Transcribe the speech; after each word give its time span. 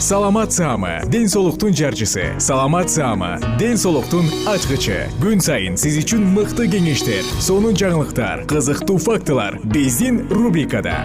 саламат 0.00 0.50
саама 0.52 1.02
ден 1.12 1.28
соолуктун 1.28 1.74
жарчысы. 1.74 2.40
Саламат 2.40 2.88
саама 2.90 3.38
ден 3.58 3.76
соолуктун 3.76 4.24
ачкычы. 4.48 5.10
Күн 5.20 5.42
сайын 5.44 5.76
сиз 5.76 5.98
үчүн 6.00 6.24
мыкты 6.32 6.64
кеңештер 6.72 7.20
сонун 7.36 7.76
жаңылыктар 7.76 8.46
кызыктуу 8.48 8.96
фактылар 8.96 9.58
биздин 9.60 10.24
рубрикада. 10.32 11.04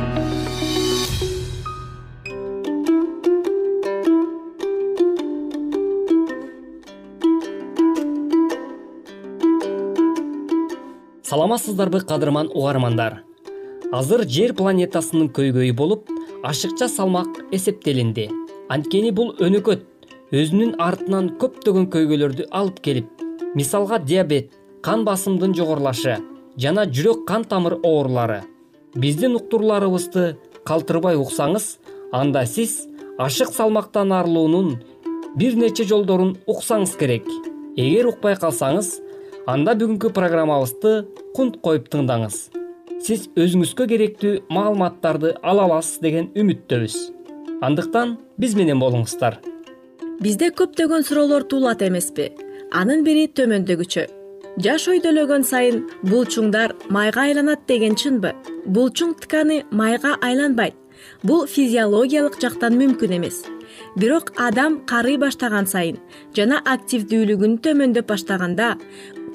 Саламатсыздарбы 11.28 12.00
кадырман 12.08 12.48
угармандар. 12.48 13.26
Азыр 13.92 14.24
жер 14.24 14.56
планетасынын 14.56 15.28
көйгөйү 15.36 15.76
болуп 15.76 16.08
ашыкча 16.48 16.88
салмак 16.88 17.44
эсептелинди 17.52 18.32
анткени 18.70 19.12
бул 19.14 19.34
өнөкөт. 19.42 19.84
Өзүнүн 20.36 20.76
артынан 20.82 21.30
көптөгөн 21.42 21.86
көйгөйлөрдү 21.94 22.48
алып 22.60 22.80
келип 22.86 23.22
мисалга 23.56 24.00
диабет 24.02 24.56
кан 24.84 25.06
басымдын 25.06 25.54
жогорулашы 25.56 26.18
жана 26.58 26.86
жүрөк 26.90 27.24
кан 27.30 27.46
тамыр 27.46 27.78
оорулары. 27.84 28.42
Биздин 28.96 29.38
уктурууларыбызды 29.38 30.26
калтырбай 30.66 31.16
уксаңыз 31.22 31.78
анда 32.12 32.46
сиз 32.50 32.88
ашык 33.22 33.54
салмактан 33.54 34.12
арылуунун 34.12 34.80
бир 35.38 35.56
нече 35.56 35.86
жолдорун 35.86 36.36
уксаңыз 36.48 36.98
керек. 36.98 37.28
Эгер 37.78 38.10
укпай 38.10 38.36
калсаңыз 38.36 38.96
анда 39.48 39.76
бүгүнкү 39.78 40.10
программабызды 40.16 41.06
кунт 41.38 41.62
коюп 41.62 41.92
тыңдаңыз. 41.94 42.50
Сиз 43.06 43.30
өзүңүзгө 43.38 43.88
керектүү 43.92 44.40
маалыматтарды 44.50 45.36
ала 45.44 45.68
аласыз 45.70 46.02
деген 46.02 46.32
үмүттөбүз 46.34 46.96
андыктан 47.62 48.18
биз 48.38 48.56
менен 48.56 48.80
болуңуздар. 48.82 49.40
Бизде 50.22 50.50
көптөгөн 50.56 51.04
суроолор 51.08 51.44
туулат 51.48 51.82
эмеспи. 51.86 52.32
Анын 52.72 53.04
бири 53.06 53.28
төмөндөгүчө. 53.28 54.06
Жаш 54.64 54.88
өйдөлөгөн 54.92 55.44
сайын 55.44 55.82
булчуңдар 56.08 56.74
майга 56.90 57.26
айланат 57.28 57.66
деген 57.68 57.96
чынбы. 58.00 58.32
Булчуң 58.66 59.16
тканы 59.22 59.64
майга 59.72 60.16
айланбайт. 60.22 60.76
Бул 61.24 61.46
физиологиялык 61.48 62.40
жактан 62.42 62.78
мүмкүн 62.80 63.18
эмес. 63.18 63.44
Бирок 64.00 64.32
адам 64.40 64.80
карый 64.88 65.18
баштаган 65.20 65.68
сайын 65.68 66.00
жана 66.36 66.62
активдүүлүгүн 66.64 67.60
төмөндөп 67.64 68.08
баштаганда 68.08 68.76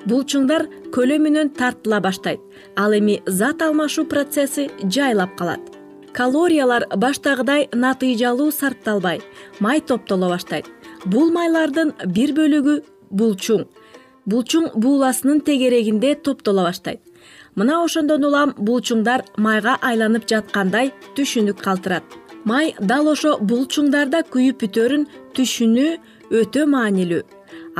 булчуңдар 0.08 0.64
көлөмүнөн 0.96 1.52
тартыла 1.58 2.00
баштайт. 2.00 2.40
Ал 2.76 2.96
эми 2.96 3.20
зат 3.26 3.60
алмашуу 3.62 4.06
процесси 4.08 4.70
жайлап 4.88 5.36
калат 5.36 5.69
калориялар 6.20 6.84
баштагыдай 7.02 7.62
натыйжалуу 7.72 8.50
сарпталбай 8.52 9.18
май 9.64 9.80
топтоло 9.80 10.28
баштайт. 10.28 10.66
Бул 11.12 11.30
майлардын 11.32 11.94
бир 12.16 12.34
бөлүгү 12.36 12.74
булчуң. 13.18 13.62
Булчуң 14.30 14.66
бууласынын 14.82 15.40
тегерегинде 15.46 16.10
топтоло 16.26 16.66
баштайт. 16.68 17.00
Мына 17.56 17.78
ошондон 17.84 18.26
улам 18.28 18.52
булчуңдар 18.58 19.24
майга 19.38 19.78
айланып 19.80 20.26
жаткандай 20.28 20.92
түшүнүк 21.16 21.62
калтырат. 21.64 22.04
Май 22.44 22.74
дал 22.80 23.08
ошо 23.14 23.38
булчуңдарда 23.40 24.20
күйүп 24.34 24.60
бүтөөрүн 24.64 25.06
түшүнүү 25.38 25.90
өтө 26.42 26.66
маанилүү. 26.74 27.22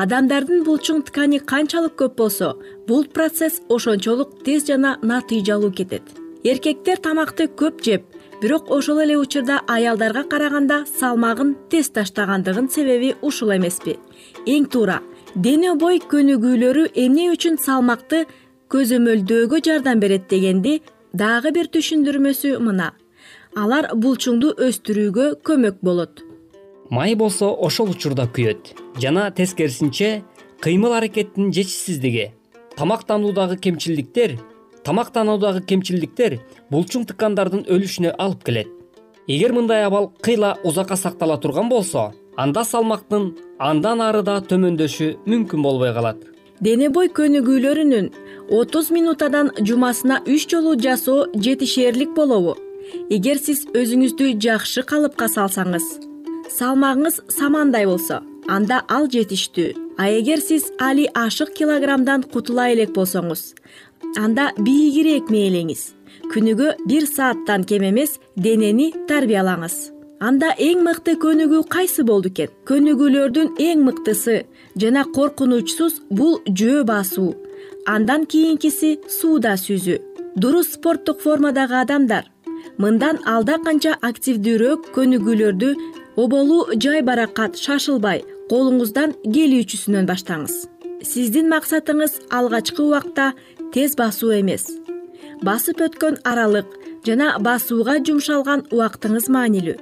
Адамдардын 0.00 0.64
булчуң 0.64 1.02
ткани 1.10 1.42
канчалык 1.52 1.98
көп 2.00 2.16
болсо 2.22 2.54
бул 2.88 3.04
процесс 3.04 3.60
ошончолук 3.68 4.40
тез 4.48 4.64
жана 4.70 4.96
натыйжалуу 5.02 5.72
кетет. 5.76 6.08
Эркектер 6.42 6.96
тамакты 7.04 7.50
көп 7.62 7.84
жеп 7.84 8.09
бирок 8.40 8.70
ошол 8.70 9.00
эле 9.00 9.16
учурда 9.18 9.60
аялдарга 9.66 10.24
караганда 10.28 10.84
салмагын 10.98 11.56
тез 11.70 11.90
таштагандыгын 11.90 12.68
себеби 12.70 13.14
ушул 13.22 13.52
эмеспи. 13.56 13.98
Эң 14.46 14.66
туура 14.72 15.00
дене 15.34 15.74
бой 15.74 16.00
көнүгүүлөрү 16.00 16.90
эмне 16.94 17.28
үчүн 17.34 17.60
салмакты 17.60 18.24
көзөмөлдөөгө 18.72 19.60
жардам 19.66 20.00
берет 20.00 20.28
дегенди 20.30 20.80
дагы 21.12 21.52
бир 21.52 21.68
түшүндүрмөсү 21.74 22.56
мына. 22.64 22.92
Алар 23.56 23.90
булчуңду 23.94 24.54
өстүрүүгө 24.56 25.42
көмөк 25.44 25.80
болот. 25.82 26.22
Май 26.90 27.14
болсо 27.14 27.52
ошол 27.54 27.92
учурда 27.92 28.26
күйөт 28.26 28.74
жана 29.02 29.30
тескерисинче 29.30 30.22
кыймыл 30.60 30.96
аракеттин 30.96 31.52
жетишсиздиги 31.52 32.32
тамактануудагы 32.76 33.58
кемчилдиктер 33.58 34.38
тамактануудагы 34.84 35.62
кемчилдиктер 35.68 36.38
булчуң 36.72 37.06
ткандардын 37.10 37.66
өлүшүнө 37.68 38.14
алып 38.18 38.44
келет. 38.46 38.68
Эгер 39.28 39.52
мындай 39.52 39.84
абал 39.84 40.10
кыйла 40.24 40.56
узакка 40.64 40.96
сактала 40.96 41.38
турган 41.38 41.68
болсо 41.68 42.12
анда 42.36 42.64
салмактын 42.64 43.30
андан 43.58 44.00
ары 44.00 44.22
да 44.22 44.40
төмөндөшү 44.40 45.12
мүмкүн 45.26 45.62
болбой 45.62 45.92
калат. 45.94 46.18
Дене 46.60 46.90
бой 46.90 47.08
көнүгүүлөрүнүн 47.08 48.10
отуз 48.50 48.90
минутадан 48.90 49.52
жумасына 49.60 50.20
үч 50.26 50.48
жолу 50.50 50.74
жасоо 50.76 51.28
жетишээрлик 51.34 52.14
болобу. 52.16 52.56
Эгер 53.10 53.38
сиз 53.38 53.66
өзүңүздү 53.76 54.34
жакшы 54.44 54.82
калыпка 54.82 55.28
салсаңыз 55.28 55.86
салмагыңыз 56.50 57.20
самандай 57.30 57.86
болсо 57.86 58.20
анда 58.48 58.82
ал 58.88 59.06
жетиштүү. 59.06 59.90
А 60.00 60.08
эгер 60.08 60.40
сиз 60.40 60.70
али 60.80 61.10
ашык 61.14 61.52
килограммдан 61.58 62.22
кутула 62.32 62.70
элек 62.72 62.94
болсоңуз 62.96 63.54
анда 64.18 64.50
бийигирээк 64.58 65.30
мээлеңиз 65.30 65.82
күнүгө 66.32 66.74
бир 66.86 67.06
сааттан 67.06 67.64
кем 67.64 67.84
эмес 67.90 68.18
денени 68.36 68.90
тарбиялаңыз. 69.08 69.76
Анда 70.20 70.50
эң 70.60 70.82
мыкты 70.84 71.14
көнүгүү 71.16 71.62
кайсы 71.72 72.04
болду 72.04 72.28
экен? 72.28 72.50
Көнүгүүлөрдүн 72.68 73.54
эң 73.58 73.84
мыктысы 73.86 74.42
жана 74.76 75.06
коркунучсуз 75.16 76.02
бул 76.10 76.40
жөө 76.46 76.84
басуу. 76.90 77.32
Андан 77.86 78.26
кийинкиси 78.26 78.98
сууда 79.08 79.54
сүзүү. 79.56 79.98
Дурус 80.36 80.74
спорттук 80.74 81.22
формадагы 81.24 81.80
адамдар. 81.80 82.28
Мындан 82.78 83.22
алда 83.26 83.56
канча 83.64 83.96
активдүүрөөк 84.10 84.92
көнүгүүлөрдү 84.94 85.72
оболу 86.20 86.66
жай 86.76 87.02
баракат 87.02 87.56
шашылбай 87.56 88.22
колуңуздан 88.50 89.16
келүүчүсүнөн 89.24 90.06
баштаңыз. 90.10 90.66
Сиздин 91.00 91.48
максатыңыз 91.48 92.18
алгачкы 92.28 92.82
убакта 92.84 93.32
тез 93.74 93.96
басуу 93.96 94.32
эмес. 94.40 94.66
Басып 95.42 95.80
өткөн 95.86 96.18
аралык 96.24 96.74
жана 97.06 97.36
басууга 97.40 97.98
жумшалган 98.04 98.66
убактыңыз 98.70 99.30
маанилүү. 99.32 99.78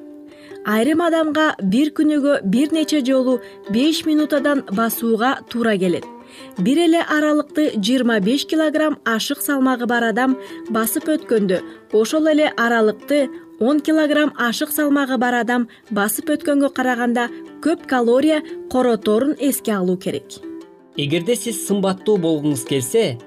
Айрым 0.68 1.00
адамга 1.00 1.54
бир 1.62 1.90
күнүгө 1.96 2.40
бир 2.44 2.72
нече 2.76 3.00
жолу 3.06 3.38
беш 3.70 4.04
минутадан 4.06 4.64
басууга 4.70 5.38
туура 5.50 5.76
келет. 5.78 6.04
Бир 6.58 6.78
эле 6.84 7.00
аралыкты 7.00 7.70
жыйырма 7.76 8.20
беш 8.20 8.44
килограмм 8.46 8.98
ашык 9.04 9.40
салмагы 9.40 9.86
бар 9.86 10.10
адам 10.10 10.36
басып 10.68 11.08
өткөндө 11.14 11.62
ошол 11.92 12.28
эле 12.32 12.50
аралыкты 12.56 13.28
он 13.60 13.80
килограмм 13.80 14.34
ашык 14.36 14.70
салмагы 14.70 15.16
бар 15.18 15.40
адам 15.40 15.68
басып 15.90 16.30
өткөнгө 16.36 16.70
караганда 16.74 17.28
көп 17.64 17.86
калория 17.86 18.42
короторун 18.70 19.34
эске 19.40 19.72
алуу 19.72 19.96
керек. 19.96 20.38
Эгерде 20.96 21.36
сиз 21.36 21.64
сымбаттуу 21.66 22.18
болгуңуз 22.18 22.66
келсе 22.68 23.18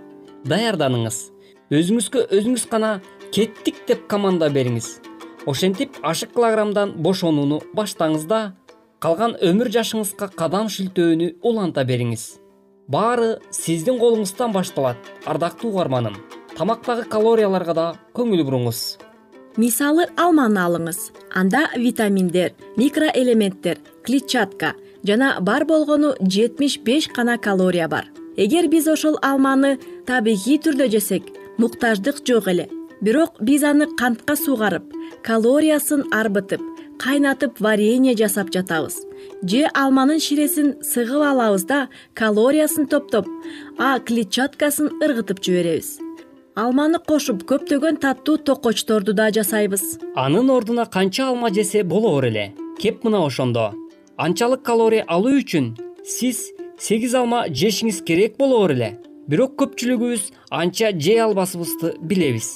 даярданыңыз. 0.47 1.17
Өзүңүзгө 1.71 2.25
өзүңүз 2.35 2.65
гана 2.71 2.99
кеттик 3.31 3.85
деп 3.87 4.07
команда 4.11 4.49
бериңиз. 4.51 4.99
Ошентип 5.47 5.97
ашык 6.03 6.33
килограммдан 6.35 6.93
бошонууну 7.01 7.61
баштаңыз 7.77 8.27
да 8.29 8.41
калган 9.01 9.37
өмүр 9.41 9.71
жашыңызга 9.73 10.29
кадам 10.35 10.69
шилтөөнү 10.69 11.31
уланта 11.41 11.85
бериңиз. 11.87 12.37
Баары 12.91 13.39
сиздин 13.55 13.97
колуңуздан 14.01 14.53
башталат 14.53 14.97
ардактуу 15.25 15.71
угарманым. 15.71 16.17
Тамактагы 16.57 17.07
калорияларга 17.09 17.73
да 17.73 17.87
көңүл 18.17 18.43
буруңуз. 18.45 18.99
Мисалы 19.57 20.07
алманы 20.17 20.59
алыңыз. 20.59 21.11
Анда 21.33 21.69
витаминдер 21.75 22.53
микроэлементтер 22.77 23.79
клетчатка 24.03 24.75
жана 25.07 25.37
бар 25.41 25.65
болгону 25.65 26.15
жетимиш 26.21 26.79
беш 26.79 27.09
гана 27.15 27.37
калория 27.37 27.87
бар 27.87 28.07
эгер 28.37 28.67
биз 28.67 28.87
ошол 28.87 29.17
алманы 29.21 29.77
табигый 30.07 30.59
түрдө 30.63 30.87
жесек 30.91 31.23
муктаждык 31.57 32.21
жок 32.27 32.47
эле. 32.47 32.69
Бирок 33.01 33.39
биз 33.41 33.63
аны 33.63 33.87
кантка 33.97 34.35
суугарып 34.35 34.83
калориясын 35.25 36.05
арбытып 36.13 36.61
кайнатып 37.01 37.59
варенье 37.59 38.15
жасап 38.15 38.51
жатабыз. 38.53 39.01
Же 39.43 39.65
алманын 39.73 40.19
ширесин 40.19 40.75
сыгып 40.85 41.23
алабыз 41.31 41.65
да 41.65 41.87
калориясын 42.13 42.87
топтоп 42.87 43.27
а 43.77 43.99
клетчаткасын 43.99 45.01
ыргытып 45.01 45.41
жиберебиз. 45.43 45.97
Алманы 46.55 46.99
кошуп 46.99 47.43
көптөгөн 47.49 47.97
таттуу 48.03 48.37
токочторду 48.37 49.13
да 49.13 49.31
жасайбыз. 49.31 49.97
Анын 50.15 50.49
ордуна 50.49 50.85
канча 50.85 51.27
алма 51.27 51.49
жесе 51.49 51.83
болоор 51.83 52.25
эле. 52.25 52.53
Кеп 52.79 53.03
мына 53.03 53.25
ошондо. 53.25 53.71
Анчалык 54.17 54.61
калория 54.61 55.05
алуу 55.07 55.39
үчүн 55.39 55.73
сиз 56.05 56.51
сегиз 56.81 57.13
алма 57.15 57.45
жешиңиз 57.47 58.01
керек 58.05 58.37
болоор 58.39 58.73
эле. 58.73 58.89
Бирок 59.29 59.53
көпчүлүгүбүз 59.61 60.31
анча 60.49 60.89
жей 60.97 61.21
албасыбызды 61.21 61.93
билебиз. 62.01 62.49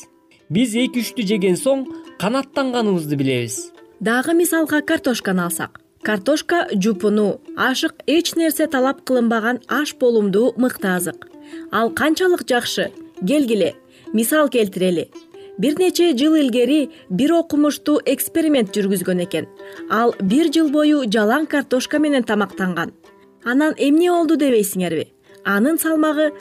Биз 0.49 0.73
эки 0.81 1.03
үчтү 1.03 1.25
жеген 1.29 1.59
соң 1.59 1.85
канааттанганыбызды 2.21 3.19
билебиз. 3.19 3.59
Дагы 3.99 4.33
мисалга 4.33 4.81
картошканы 4.81 5.45
алсак. 5.45 5.79
Картошка 6.01 6.65
жупуну 6.73 7.39
ашык 7.55 8.01
эч 8.07 8.33
нерсе 8.35 8.67
талап 8.67 9.05
кылынбаган 9.05 9.61
аш 9.67 9.95
болумдуу 10.01 10.53
мыкты 10.57 10.89
азык 10.97 11.29
ал 11.71 11.89
канчалык 11.89 12.45
жакшы 12.49 12.91
келгиле 13.21 13.73
мисал 14.13 14.49
келтирели. 14.49 15.09
Бир 15.57 15.79
нече 15.79 16.11
жыл 16.17 16.35
илгери 16.35 16.89
бир 17.09 17.31
окумуштуу 17.33 18.01
эксперимент 18.05 18.75
жүргүзгөн 18.75 19.23
экен. 19.23 19.47
Ал 19.89 20.13
бир 20.19 20.51
жыл 20.53 20.69
бою 20.69 21.05
жалаң 21.05 21.47
картошка 21.47 21.99
менен 21.99 22.23
тамактанган 22.23 22.91
анан 23.45 23.75
эмне 23.77 24.09
болду 24.09 24.35
дебейсиңерби? 24.41 25.11
Анын 25.45 25.77
салмагы 25.77 26.31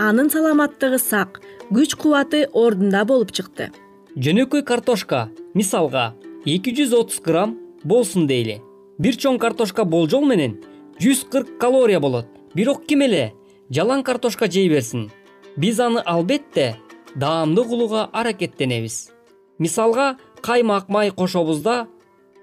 анын 0.00 0.30
саламаттыгы 0.32 0.98
сак 0.98 1.42
күч 1.68 1.94
кубаты 2.00 2.46
ордунда 2.52 3.04
болуп 3.04 3.32
чыкты. 3.36 3.68
Жөнөкөй 4.16 4.64
картошка 4.64 5.28
мисалга 5.54 6.14
эки 6.46 6.72
жүз 6.72 6.94
отуз 6.96 7.20
грамм 7.20 7.58
болсун 7.84 8.26
дейли. 8.26 8.62
Бир 8.98 9.20
чоң 9.20 9.38
картошка 9.38 9.84
болжол 9.84 10.24
менен 10.24 10.56
жүз 11.02 11.26
кырк 11.28 11.58
калория 11.60 12.00
болот. 12.00 12.26
Бирок 12.54 12.86
ким 12.86 13.04
эле? 13.04 13.34
Жалаң 13.70 14.02
картошка 14.02 14.48
жей 14.48 14.70
берсин. 14.72 15.10
Биз 15.56 15.78
аны 15.80 16.00
албетте 16.00 16.78
даамдуу 17.14 17.68
кылууга 17.68 18.08
аракеттенебиз. 18.12 19.10
Мисалга 19.58 20.16
каймак 20.40 20.88
май 20.88 21.10
кошобуз 21.10 21.60
да 21.60 21.86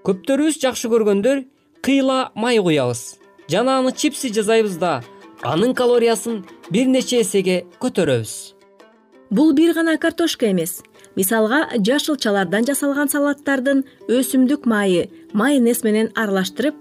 көптөрүбүз 0.05 0.61
жакшы 0.61 0.91
көргөндөр 0.93 1.45
кыйла 1.81 2.31
май 2.35 2.59
куябыз 2.61 3.24
жана 3.49 3.79
аны 3.79 3.91
чипси 3.91 4.33
жасайбыз 4.33 4.77
да 4.77 5.03
анын 5.41 5.73
калориясын 5.73 6.43
бир 6.71 6.87
нече 6.87 7.21
эсеге 7.21 7.65
көтөрөбүз. 7.79 8.55
Бул 9.29 9.53
бир 9.53 9.73
гана 9.73 9.97
картошка 9.97 10.51
эмес. 10.51 10.81
Мисалга 11.15 11.65
жашылчалардан 11.79 12.65
жасалган 12.67 13.09
салаттардын 13.09 13.83
өсүмдүк 14.11 14.65
майы 14.67 15.09
майонез 15.33 15.83
менен 15.83 16.09
аралаштырып 16.15 16.75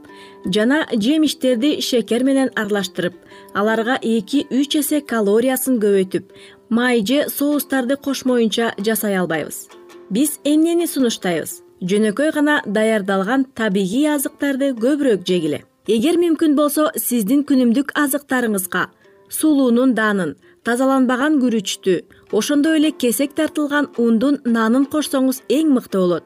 жана 0.57 0.85
жемиштерди 0.93 1.81
шекер 1.81 2.25
менен 2.25 2.51
аралаштырып 2.55 3.15
аларга 3.55 3.99
эки 4.03 4.45
үч 4.51 4.77
эсе 4.81 5.01
калориясын 5.01 5.79
көбөйтүп 5.83 6.33
май 6.69 7.05
же 7.07 7.29
соустарды 7.31 7.97
кошмоюнча 7.97 8.75
жасай 8.79 9.17
албайбыз. 9.17 9.69
Биз 10.11 10.41
эмнени 10.45 10.87
сунуштайбыз? 10.87 11.63
Жөнөкөй 11.81 12.33
гана 12.33 12.63
даярдалган 12.67 13.47
табигый 13.55 14.09
азыктарды 14.15 14.75
көбүрөөк 14.75 15.25
жегиле 15.27 15.65
эгер 15.87 16.17
мүмкүн 16.17 16.55
болсо 16.57 16.87
сиздин 16.97 17.43
күнүмдүк 17.45 17.91
азыктарыңызга 18.01 18.87
сулуунун 19.29 19.91
даанын 19.99 20.31
тазаланбаган 20.65 21.37
күрүчтү 21.43 21.97
ошондой 22.33 22.79
эле 22.79 22.91
кесек 22.91 23.35
тартылган 23.37 23.91
ундун 24.01 24.39
нанын 24.47 24.87
кошсоңуз 24.89 25.43
эң 25.53 25.75
мыкты 25.77 26.01
болот. 26.01 26.25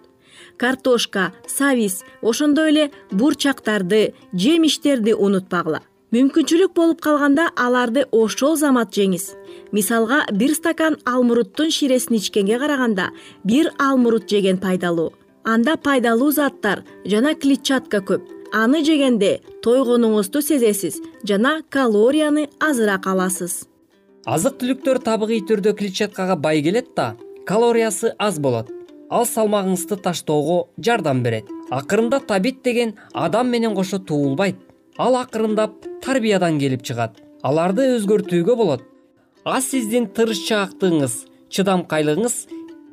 Картошка 0.57 1.33
сабиз 1.47 2.05
ошондой 2.23 2.71
эле 2.71 2.85
бурчактарды 3.11 4.15
жемиштерди 4.33 5.13
унутпагыла. 5.13 5.83
Мүмкүнчүлүк 6.15 6.73
болуп 6.79 7.03
калганда 7.03 7.51
аларды 7.57 8.07
ошол 8.13 8.57
замат 8.57 8.95
жеңиз. 8.95 9.35
Мисалга 9.73 10.23
бир 10.31 10.55
стакан 10.55 11.01
алмуруттун 11.05 11.75
ширесин 11.75 12.17
ичкенге 12.23 12.63
караганда 12.63 13.11
бир 13.43 13.73
алмурут 13.79 14.31
жеген 14.31 14.59
пайдалуу. 14.59 15.13
Анда 15.45 15.77
пайдалуу 15.77 16.31
заттар 16.31 16.85
жана 17.05 17.35
клетчатка 17.35 17.99
көп 17.99 18.38
аны 18.53 18.83
жегенде 18.85 19.39
тойгонуңузду 19.65 20.43
сезесиз 20.43 20.99
жана 21.25 21.61
калорияны 21.71 22.49
азыраак 22.61 23.07
аласыз. 23.07 23.67
Азык 24.27 24.59
түлүктөр 24.61 25.01
табигый 25.05 25.41
түрдө 25.45 25.75
клетчаткага 25.79 26.37
бай 26.37 26.63
келет 26.63 26.95
да 26.97 27.15
калориясы 27.47 28.15
аз 28.19 28.39
болот. 28.39 28.71
Ал 29.11 29.25
салмагыңызды 29.25 29.97
таштоого 30.05 30.69
жардам 30.79 31.23
берет. 31.23 31.49
Акырында 31.71 32.21
табит 32.21 32.63
деген 32.63 32.95
адам 33.15 33.49
менен 33.49 33.75
кошо 33.75 33.99
туулбайт. 33.99 34.57
Ал 34.99 35.17
акырындап 35.17 35.85
тарбиядан 36.05 36.59
келип 36.59 36.83
чыгат. 36.83 37.17
Аларды 37.43 37.97
өзгөртүүгө 37.97 38.57
болот. 38.57 38.83
Аз 39.45 39.71
сиздин 39.71 40.09
тырышчаактыгыңыз 40.13 41.25
чыдамкайлыгыңыз 41.49 42.37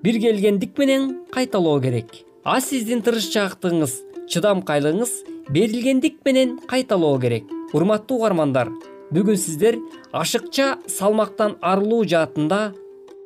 биргелгендик 0.03 0.77
менен 0.77 1.25
кайталоо 1.31 1.81
керек. 1.81 2.23
Аз 2.45 2.69
сиздин 2.69 3.01
тырышчаактыгыңыз 3.01 3.95
чыдамкайлыгыңыз 4.31 5.34
берилгендик 5.49 6.19
менен 6.25 6.57
кайталоо 6.67 7.19
керек. 7.19 7.45
Урматтуу 7.73 8.17
угармандар 8.19 8.71
бүгүн 9.13 9.37
сиздер 9.37 9.77
ашыкча 10.13 10.77
салмактан 10.87 11.57
арылуу 11.61 12.03
жаатында 12.05 12.73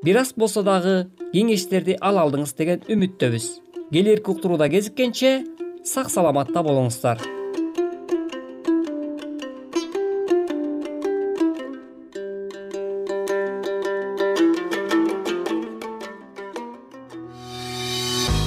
бир 0.03 0.21
аз 0.21 0.33
болсо 0.35 0.63
дагы 0.63 1.07
кеңештерди 1.33 1.97
ала 2.01 2.25
алдыңыз 2.25 2.55
деген 2.57 2.85
үмүттөбүз. 2.89 3.49
Келэрки 3.93 4.31
уктурууда 4.31 4.69
кезиккенче 4.69 5.43
сак 5.83 6.09
саламатта 6.11 6.63
болуңуздар 6.63 7.38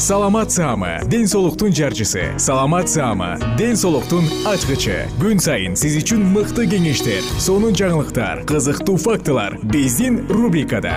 саламат 0.02 0.50
саама 0.50 0.98
ден 1.06 1.28
соолуктун 1.28 1.72
жарчысы. 1.72 2.34
Саламат 2.36 2.88
саама 2.90 3.38
ден 3.56 3.76
соолуктун 3.76 4.24
ачкычы. 4.50 5.06
Күн 5.22 5.38
сайын 5.38 5.76
сиз 5.78 5.94
үчүн 6.00 6.24
мыкты 6.34 6.66
кеңештер 6.66 7.22
сонун 7.38 7.70
жаңылыктар 7.78 8.42
кызыктуу 8.42 8.96
фактылар 8.98 9.60
биздин 9.62 10.26
рубрикада. 10.26 10.96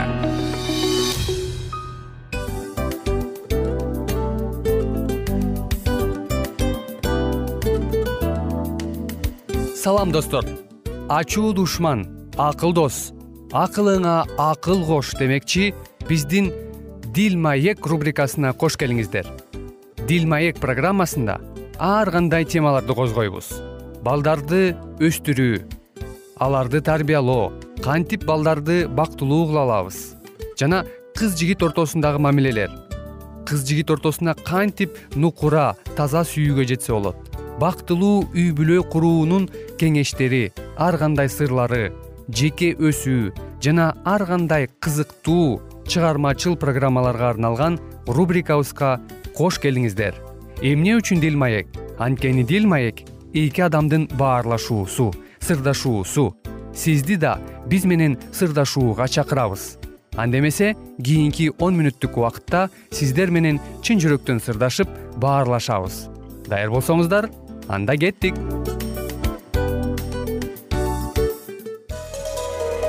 Салам 9.77 10.11
достор. 10.11 10.49
Ачуу 11.09 11.53
душман 11.53 12.07
акыл 12.41 12.73
дос. 12.73 13.13
Акылыңа 13.53 14.25
акыл 14.41 14.81
кош 14.89 15.13
демекчи 15.13 15.75
биздин 16.09 16.49
дил 17.15 17.37
маек 17.39 17.85
рубрикасына 17.87 18.49
кош 18.59 18.75
келиңиздер. 18.75 19.27
Дил 20.03 20.25
маек 20.27 20.57
программасында 20.59 21.37
ар 21.79 22.09
кандай 22.11 22.43
темаларды 22.43 22.91
козгойбуз? 22.97 23.53
Балдарды 24.03 24.73
өстүрүү 24.99 25.61
аларды 26.43 26.81
тарбиялоо 26.83 27.53
кантип 27.85 28.25
балдарды 28.27 28.81
бактылуу 28.91 29.45
кыла 29.47 29.63
алабыз? 29.63 29.99
Жана 30.59 30.81
кыз 31.15 31.37
жигит 31.39 31.63
ортосундагы 31.63 32.19
мамилелер 32.19 32.73
кыз 33.47 33.63
жигит 33.63 33.93
ортосуна 33.95 34.33
кантип 34.35 34.97
нукура 35.15 35.77
таза 35.95 36.25
сүйүүгө 36.27 36.67
жетсе 36.67 36.91
болот? 36.91 37.15
Бактылуу 37.61 38.25
үй 38.33 38.49
бүлө 38.51 38.81
куруунун 38.91 39.47
кеңештери 39.79 40.49
ар 40.75 40.99
кандай 40.99 41.31
сырлары 41.31 41.93
жеке 42.27 42.73
өсүү 42.75 43.31
жана 43.63 43.93
ар 44.03 44.25
кандай 44.27 44.67
кызыктуу 44.83 45.61
чыгармачыл 45.87 46.55
программаларга 46.55 47.29
арналган 47.29 47.79
рубрикабызга 48.07 49.01
кош 49.35 49.59
келиңиздер. 49.59 50.15
Эмне 50.61 50.95
үчүн 50.97 51.19
дил 51.19 51.37
маек? 51.37 51.67
Анткени 51.99 52.43
дил 52.43 52.67
маек 52.67 53.03
эки 53.33 53.61
адамдын 53.61 54.09
баарлашуусу 54.17 55.13
сырдашуусу. 55.45 56.35
Сизди 56.73 57.15
да 57.15 57.39
биз 57.67 57.85
менен 57.85 58.17
сырдашууга 58.33 59.07
чакырабыз. 59.07 59.77
Анда 60.15 60.39
эмесе 60.39 60.75
кийинки 60.97 61.51
он 61.59 61.77
мүнөттүк 61.79 62.17
убакытта 62.17 62.69
сиздер 62.91 63.31
менен 63.31 63.59
чын 63.83 63.99
жүрөктөн 63.99 64.41
сырдашып 64.43 64.89
баарлашабыз. 65.19 66.07
Даяр 66.47 66.71
болсоңуздар 66.71 67.29
анда 67.67 67.97
кеттик 67.97 68.35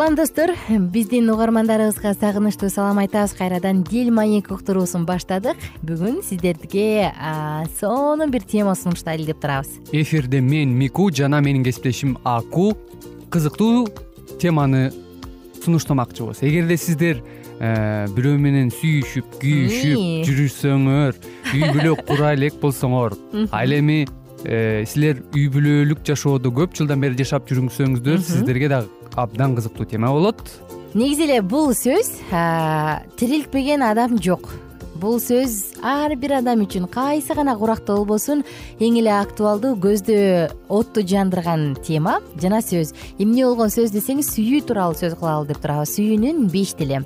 салам 0.00 0.14
достор. 0.16 0.50
Биздин 0.68 1.28
угармандарыбызга 1.28 2.14
сагынычтуу 2.14 2.70
салам 2.70 2.98
айтабыз. 3.02 3.34
Кайрадан 3.36 3.82
дил 3.84 4.08
маек 4.10 4.48
уктуруусун 4.48 5.04
баштадык. 5.04 5.60
Бүгүн 5.84 6.22
сиздерге 6.24 7.12
сонун 7.76 8.30
бир 8.32 8.40
тема 8.48 8.72
сунуштайлы 8.74 9.26
деп 9.26 9.42
турабыз. 9.42 9.68
Эфирде 9.92 10.40
мен 10.40 10.72
мику 10.72 11.10
жана 11.12 11.42
менин 11.44 11.62
кесиптешим 11.62 12.16
аку 12.24 12.78
кызыктуу 13.28 13.90
теманы 14.40 14.90
сунуштамакчыбыз. 15.62 16.40
Эгерде 16.48 16.78
сиздер 16.80 17.20
э, 17.60 18.06
бирөө 18.08 18.38
менен 18.40 18.72
сүйүшүп 18.72 19.36
күйүшүп 19.42 20.32
жүрсөңөр 20.32 21.20
үй 21.52 21.74
бүлө 21.74 21.98
кура 22.08 22.32
элек 22.38 22.56
болсоңор 22.62 23.18
ал 23.52 23.76
эми 23.76 24.06
силер 24.42 25.20
үй 25.34 25.46
бүлөлүк 25.52 26.02
жашоодо 26.06 26.52
көп. 26.54 26.74
Жылдан 26.78 27.02
бери 27.02 27.18
жашап 27.20 27.50
жүрсөңүздөр 27.50 28.24
сиздерге 28.24 28.70
дагы 28.72 28.88
абдан 29.20 29.56
кызыктуу 29.58 29.86
тема 29.90 30.12
болот. 30.14 30.40
Негизи 30.94 31.28
эле 31.28 31.42
бул 31.42 31.74
сөз 31.76 32.08
тирилтпеген 33.20 33.82
адам 33.86 34.18
жок 34.22 34.50
бул 35.00 35.16
сөз 35.22 35.80
ар 35.86 36.12
бир 36.20 36.36
адам 36.40 36.60
үчүн 36.66 36.84
кайсы 36.92 37.34
гана 37.36 37.54
куракта 37.56 37.96
болбосун 37.96 38.42
эң 38.80 38.98
эле 39.00 39.12
актуалдуу 39.16 39.78
көздө 39.80 40.16
отту 40.68 41.04
жандырган 41.06 41.72
тема 41.86 42.18
жана 42.40 42.60
сөз. 42.64 42.92
Эмне 43.18 43.46
болгон 43.46 43.72
сөз 43.72 43.94
десеңиз 43.94 44.28
сүйүү 44.34 44.66
тууралуу 44.68 44.98
сөз 45.00 45.16
кылалы 45.20 45.48
деп 45.48 45.62
турабыз. 45.62 45.94
Сүйүүнүн 45.96 46.50
беш 46.52 46.74
тили. 46.76 47.00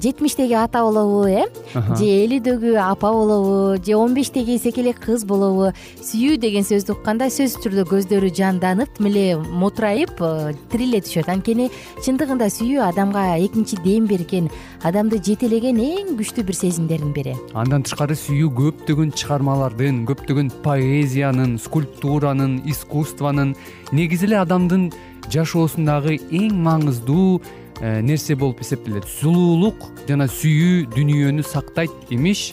Жетимиштеги 0.00 0.54
ата 0.56 0.82
болобу 0.82 1.26
э? 1.28 1.46
Же 1.74 2.06
элүүдөгү 2.06 2.74
апа 2.80 3.12
болобу 3.12 3.76
же 3.84 3.96
он 3.96 4.14
бештеги 4.14 4.58
секелек 4.58 5.00
кыз 5.04 5.24
болобу. 5.28 5.70
Сүйүү 6.00 6.38
деген 6.40 6.64
сөздү 6.64 6.96
укканда 6.96 7.28
сөзсүз 7.30 7.60
түрдө 7.66 7.84
көздөрү 7.90 8.32
жанданып 8.34 8.96
тим 8.96 9.10
эле 9.10 9.36
мотурайып 9.36 10.16
э, 10.20 10.54
тириле 10.72 11.02
түшөт. 11.04 11.28
Анткени 11.28 11.68
чындыгында 12.04 12.48
сүйүү 12.50 12.82
адамга 12.88 13.26
экинчи 13.44 13.76
дем 13.84 14.08
берген 14.08 14.48
адамды 14.82 15.20
жетелеген 15.20 15.82
эң 15.82 16.14
күчтүү 16.16 16.46
бир 16.48 16.56
бири. 16.88 17.36
Андан 17.54 17.82
тышкары 17.82 18.16
сүйүү 18.16 18.50
көптөгөн 18.56 19.14
чыгармалардын 19.18 20.04
көптөгөн 20.08 20.50
поэзиянын 20.64 21.58
скульптуранын 21.58 22.60
искусствонун 22.70 23.56
негизи 23.92 24.30
эле 24.30 24.40
адамдын 24.40 24.90
жашоосундагы 25.30 26.18
эң 26.30 26.54
маңыздуу 26.64 27.40
Э, 27.80 28.02
нерсе 28.02 28.34
болуп 28.36 28.60
эсептелет. 28.60 29.06
Сулуулук 29.08 29.86
жана 30.04 30.26
сүйүү 30.28 30.90
дүнүйөнү 30.92 31.44
сактайт 31.48 32.12
имиш 32.12 32.50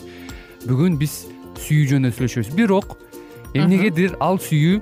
бүгүн 0.64 0.96
биз 0.96 1.26
сүйүү 1.66 1.90
жөнүндө 1.90 2.16
сүйлөшөбүз. 2.16 2.54
Бирок 2.56 2.94
эмнегедир 3.52 4.16
ал 4.24 4.40
сүйүү 4.40 4.78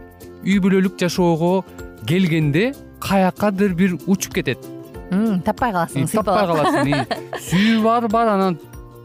үй 0.47 0.61
бүлөлүк 0.63 0.95
жашоого 1.03 1.65
келгенде 2.07 2.69
каяктадыр 3.03 3.75
бир 3.75 3.99
учуп 4.07 4.39
кетет. 4.39 4.63
Таппай 5.11 5.75
каласың 5.75 6.07
таппай 6.15 6.47
каласың 6.53 6.95
сүйүү 7.49 7.83
бар 7.83 8.07
бар 8.15 8.31
анан 8.37 8.61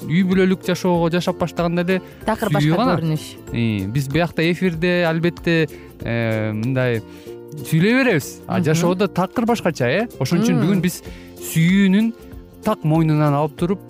үй 0.08 0.24
бүлөлүк 0.28 0.66
жашоого 0.68 1.10
жашап 1.14 1.40
баштаганда 1.42 1.86
эле 1.86 2.00
такыр 2.26 2.52
башка 2.54 2.88
көрүнүш. 2.92 3.28
Биз 3.94 4.10
биякта 4.12 4.46
эфирде 4.50 5.04
албетте 5.10 5.68
э, 6.02 6.52
мындай 6.56 7.02
сүйлөй 7.68 7.98
беребиз. 8.00 8.42
А 8.48 8.62
жашоодо 8.64 9.08
такыр 9.08 9.46
башкача 9.50 9.90
э? 9.90 10.08
Ошон 10.20 10.44
үчүн 10.44 10.62
бүгүн 10.64 10.84
биз 10.84 11.02
сүйүүнүн 11.52 12.12
так 12.66 12.84
мойнунан 12.88 13.36
алып 13.38 13.58
туруп 13.60 13.86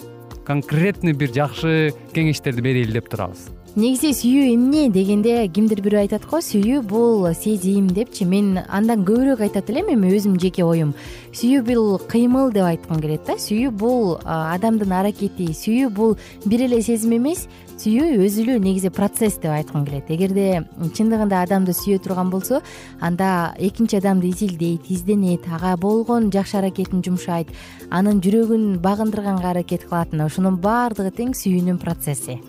конкретный 0.48 1.14
бир 1.14 1.32
жакшы 1.36 1.92
кеңештерди 2.16 2.64
берели 2.66 2.98
деп 2.98 3.10
турабыз 3.12 3.50
негизи 3.72 4.10
сүйүү 4.12 4.50
эмне 4.52 4.82
дегенде 4.92 5.46
кимдир 5.48 5.80
бирөө 5.86 6.02
айтат 6.02 6.26
го 6.28 6.42
сүйүү 6.44 6.82
бул 6.84 7.24
сезим 7.32 7.88
депчи. 7.88 8.26
Мен 8.28 8.60
андан 8.68 9.06
көбүрөөк 9.08 9.46
айтат 9.46 9.70
элем 9.72 9.94
эми 9.94 10.12
өзүмдүн 10.18 10.42
жеке 10.44 10.66
оюм. 10.68 10.92
Сүйүү 11.32 11.62
бул 11.70 11.96
кыймыл 12.12 12.52
деп 12.52 12.68
айткым 12.68 13.00
келет 13.00 13.24
да. 13.30 13.38
Сүйүү 13.40 13.72
бул 13.72 14.20
адамдын 14.26 14.92
аракети 14.92 15.54
сүйүү 15.56 15.88
бул 15.96 16.18
бир 16.44 16.66
эле 16.68 16.82
сезим 16.84 17.16
эмес 17.16 17.48
сүйүү 17.80 18.20
өзү 18.26 18.44
эле 18.44 18.60
негизи 18.60 18.92
процесс 18.92 19.40
деп 19.40 19.56
айткым 19.56 19.88
келет. 19.88 20.12
Эгерде 20.12 20.66
чындыгында 20.92 21.46
адамды 21.48 21.72
сүйө 21.72 22.04
турган 22.04 22.30
болсо 22.30 22.60
анда 23.00 23.56
экинчи 23.58 24.02
адамды 24.04 24.34
изилдейт 24.36 24.92
изденет 24.92 25.48
ага 25.48 25.78
болгон 25.78 26.28
жакшы 26.28 26.60
аракетин 26.60 27.06
жумшайт 27.08 27.48
анын 27.90 28.20
жүрөгүн 28.20 28.82
багындырганга 28.84 29.56
аракет 29.56 29.88
кылат. 29.88 30.12
Мына 30.12 30.28
ошонун 30.28 30.60
баардыгы 30.60 31.16
тең 31.16 31.32
сүйүүнүн 31.32 31.80
процесси 31.80 32.42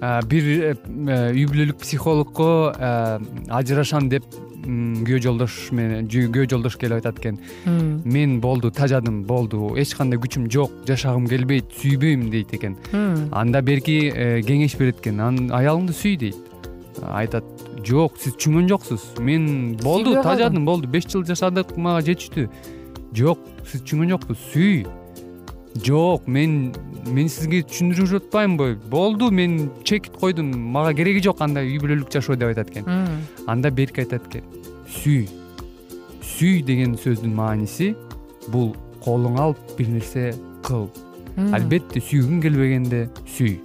бир 0.00 0.48
э, 0.52 0.74
үй 1.32 1.46
бүлөлүк 1.48 1.78
психологко 1.80 2.48
ажырашам 3.48 4.10
деп 4.12 4.26
күйөө 4.66 5.20
жолдош 5.22 5.56
менен 5.76 6.08
күйөө 6.10 6.48
жолдош 6.50 6.76
келип 6.80 6.98
айтат 6.98 7.20
экен. 7.20 7.38
Мен 8.04 8.40
болду 8.40 8.70
тажадым 8.74 9.22
болду 9.24 9.74
эч 9.78 9.94
кандай 9.94 10.18
күчүм 10.20 10.48
жок 10.52 10.72
жашагым 10.88 11.28
келбейт 11.30 11.70
сүйбөйм 11.80 12.28
дейт 12.32 12.54
экен. 12.56 12.76
Анда 13.32 13.62
берки 13.62 14.10
э, 14.10 14.42
кеңеш 14.42 14.76
берет 14.78 15.00
экен. 15.00 15.20
Аялыңды 15.54 15.94
сүй 15.96 16.16
дейт. 16.16 16.36
Айтат 17.02 17.44
жок 17.86 18.18
сиз 18.18 18.34
түшүнгөн 18.34 18.68
жоксуз. 18.72 19.04
Мен 19.20 19.76
болду 19.82 20.16
тажадым 20.22 20.64
болду. 20.66 20.88
Беш 20.88 21.06
жыл 21.12 21.24
жашадык 21.28 21.76
мага 21.76 22.02
жетиштүү 22.08 22.48
жок 23.14 23.38
сиз 23.70 23.84
түшүнгөн 23.84 24.16
жоксуз. 24.16 24.46
Сүй 24.52 24.86
жок 25.84 26.26
мен 26.26 26.72
мен 27.06 27.28
сизге 27.30 27.62
түшүндүрүп 27.62 28.08
жатпаймынбы 28.10 28.68
болду 28.90 29.30
мен 29.30 29.70
чекит 29.84 30.16
койдум. 30.18 30.50
Мага 30.74 30.94
кереги 30.94 31.22
жок 31.22 31.40
андай 31.40 31.68
үй 31.68 31.78
бүлөлүк 31.82 32.10
жашоо 32.12 32.36
деп 32.36 32.50
айтат 32.50 32.70
экен. 32.70 32.86
Анда 33.46 33.70
берки 33.70 34.02
айтат 34.02 34.26
экен. 34.26 34.44
Сүй 34.90 35.26
сүй 36.22 36.62
деген 36.66 36.96
сөздүн 37.00 37.34
мааниси 37.34 37.94
бул 38.52 38.74
колуңа 39.04 39.48
алып 39.48 39.76
бир 39.78 39.90
нерсе 39.94 40.32
кыл. 40.66 40.88
Албетте 41.54 42.00
сүйгүң 42.00 42.42
келбегенде 42.42 43.06
сүй. 43.36 43.60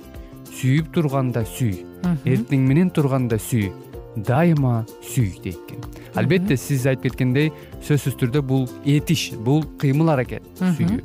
Сүйүп 0.52 0.92
турганда 0.94 1.46
сүй. 1.48 1.86
Эртең 2.26 2.68
менен 2.68 2.92
турганда 2.94 3.40
сүй. 3.40 3.72
Дайыма 4.16 4.86
сүй 5.02 5.32
дейт 5.44 5.60
экен. 5.66 5.86
Албетте 6.20 6.58
сиз 6.60 6.86
айтып 6.86 7.12
кеткендей 7.12 7.52
сөзсүз 7.88 8.18
түрдө 8.20 8.42
бул 8.44 8.66
этиш 8.86 9.32
бул 9.40 9.64
кыймыл 9.80 10.12
аракет 10.12 10.44
сүйүү 10.60 11.00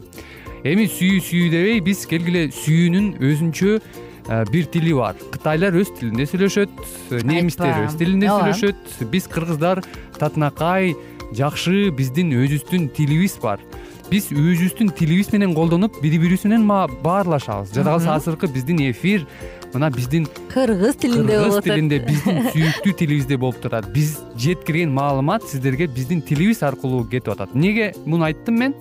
эми 0.73 0.87
сүйүү 0.90 1.23
сүйүү 1.26 1.50
дебей 1.52 1.80
биз 1.85 2.04
келгиле 2.11 2.46
сүйүүнүн 2.54 3.08
өзүнчө 3.23 3.73
э, 3.76 4.44
бир 4.52 4.68
тили 4.73 4.94
бар. 4.96 5.18
Кытайлар 5.35 5.76
өз 5.78 5.92
тилинде 5.99 6.26
сүйлөшөт 6.30 7.23
немистер 7.28 7.85
өз 7.85 7.99
тилинде 8.00 8.30
сүйлөшөт. 8.30 8.96
Биз 9.12 9.28
кыргыздар 9.32 9.82
татынакай 10.18 10.94
жакшы 11.37 11.90
биздин 11.96 12.32
өзүбүздүн 12.37 12.88
тилибиз 12.96 13.37
бар. 13.42 13.62
Биз 14.11 14.30
өзүбүздүн 14.30 14.92
тилибиз 14.96 15.32
менен 15.35 15.54
колдонуп 15.56 16.00
бири 16.02 16.18
бирибиз 16.23 16.46
менен 16.46 16.66
баарлашабыз. 17.02 17.75
Жада 17.75 17.96
калса 17.96 18.14
азыркы 18.14 18.46
биздин 18.46 18.78
эфир 18.90 19.26
мына 19.75 19.90
биздин 19.90 20.28
кыргыз 20.52 20.96
тилинде 21.02 21.40
болуп 21.40 21.58
кыргыз 21.58 21.64
тилинде 21.64 21.99
биздин 22.06 22.42
сүйүктүү 22.52 22.99
тилибизде 23.02 23.37
болуп 23.37 23.58
турат. 23.62 23.88
Биз 23.94 24.20
жеткирген 24.38 24.94
маалымат 24.94 25.49
сиздерге 25.50 25.87
биздин 25.87 26.23
тилибиз 26.23 26.62
аркылуу 26.62 27.04
кетип 27.11 27.35
атат. 27.35 27.54
Эмнеге 27.54 27.92
муну 28.06 28.25
айттым 28.30 28.62
мен? 28.62 28.78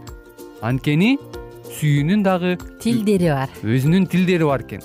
Анткени 0.62 1.18
сүйүүнүн 1.80 2.26
дагы 2.26 2.58
тилдери 2.82 3.32
бар. 3.34 3.50
өзүнүн 3.64 4.06
тилдери 4.12 4.46
бар 4.46 4.62
экен. 4.66 4.84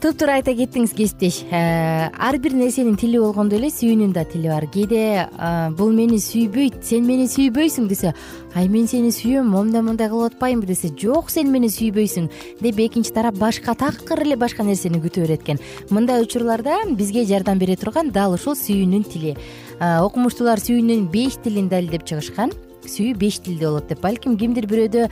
Туптуура 0.00 0.38
айта 0.38 0.54
кеттиңиз 0.56 0.94
кесиптеш 0.96 1.42
э, 1.52 2.08
ар 2.08 2.38
бир 2.40 2.54
нерсенин 2.56 2.94
тили 2.96 3.18
болгондой 3.20 3.58
эле 3.58 3.68
сүйүүнүн 3.68 4.14
да 4.16 4.22
тили 4.24 4.48
бар. 4.48 4.64
Кээде 4.72 5.28
бул 5.76 5.92
мени 5.92 6.16
сүйбөйт 6.24 6.78
сен 6.88 7.04
мени 7.04 7.26
сүйбөйсүң 7.28 7.88
десе 7.90 8.14
ай 8.56 8.70
мен 8.72 8.88
сени 8.88 9.10
сүйөм 9.12 9.50
моундай 9.52 9.84
моундай 9.84 10.08
кылып 10.08 10.32
атпаймынбы 10.32 10.70
десе 10.72 10.88
жок 10.96 11.28
сен 11.28 11.52
мени 11.52 11.68
сүйбөйсүң 11.68 12.30
деп 12.64 12.80
экинчи 12.80 13.12
тарап 13.12 13.36
башка 13.36 13.76
такыр 13.76 14.24
эле 14.24 14.40
башка 14.40 14.64
нерсени 14.64 15.02
күтө 15.04 15.26
берет 15.26 15.44
экен. 15.44 15.60
Мындай 15.90 16.24
учурларда 16.24 16.80
бизге 16.96 17.26
жардам 17.28 17.60
бере 17.60 17.76
турган 17.76 18.08
дал 18.08 18.38
ушул 18.40 18.56
сүйүүнүн 18.56 19.04
тили. 19.04 19.36
Окумуштуулар 19.80 20.64
сүйүүнүн 20.64 21.10
беш 21.12 21.36
тилин 21.44 21.68
далилдеп 21.68 22.08
чыгышкан 22.08 22.56
сүйүү 22.86 23.16
беш 23.20 23.38
тилде 23.44 23.66
болот 23.66 23.88
деп. 23.88 24.00
Балким 24.02 24.36
кимдир 24.38 24.66
бирөөдө 24.70 25.06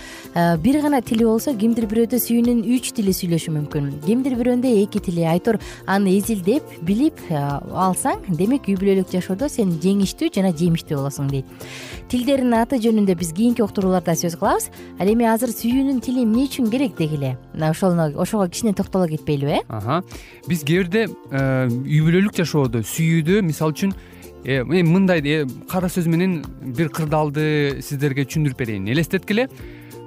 бир 0.62 0.80
гана 0.82 1.00
тили 1.02 1.24
болсо 1.26 1.54
кимдир 1.58 1.88
бирөөдө 1.90 2.20
сүйүүнүн 2.22 2.62
үч 2.76 2.92
тили 2.96 3.12
сүйлөшү 3.16 3.54
мүмкүн. 3.56 3.90
Кимдир 4.06 4.36
бирөөндө 4.38 4.72
эки 4.82 5.02
тили. 5.04 5.24
Айтор 5.28 5.58
аны 5.86 6.16
изилдеп 6.18 6.64
билип 6.86 7.20
алсаң 7.30 8.24
демек 8.38 8.68
үй 8.68 8.78
бүлөлүк 8.80 9.12
жашоодо 9.12 9.50
сен 9.52 9.76
жеңиштүү 9.82 10.32
жана 10.34 10.52
жемиштүү 10.56 10.98
болосуң 10.98 11.30
дейт. 11.32 11.68
Тилдердин 12.08 12.54
аты 12.56 12.80
жөнүндө 12.82 13.18
биз 13.20 13.32
кийинки 13.36 13.64
уктурууларда 13.64 14.16
сөз 14.16 14.38
кылабыз. 14.40 14.70
Ал 14.98 15.12
эми 15.12 15.28
азыр 15.28 15.52
сүйүүнүн 15.52 16.00
тили 16.04 16.24
эмне 16.24 16.46
үчүн 16.48 16.70
керек 16.72 16.96
дегиле? 16.98 17.36
Ошону 17.58 18.10
ошого 18.16 18.48
кичине 18.48 18.72
токтоло 18.72 19.08
кетпейлиби 19.08 19.60
э? 19.60 20.02
Биз 20.48 20.64
кээ 20.64 20.84
бирде 20.84 21.08
э, 21.30 21.68
үй 21.68 22.00
бүлөлүк 22.06 22.38
жашоодо 22.38 22.80
сүйүүдө 22.86 23.42
мисалы 23.44 23.76
үчүн 23.76 23.92
Э, 23.92 24.17
эми 24.44 24.82
мындай 24.82 25.20
э, 25.20 25.46
кара 25.70 25.88
сөз 25.88 26.08
менен 26.08 26.44
бир 26.60 26.90
кырдаалды 26.90 27.80
сиздерге 27.82 28.24
түшүндүрүп 28.24 28.58
берейин. 28.58 28.88
Элестеткиле 28.88 29.48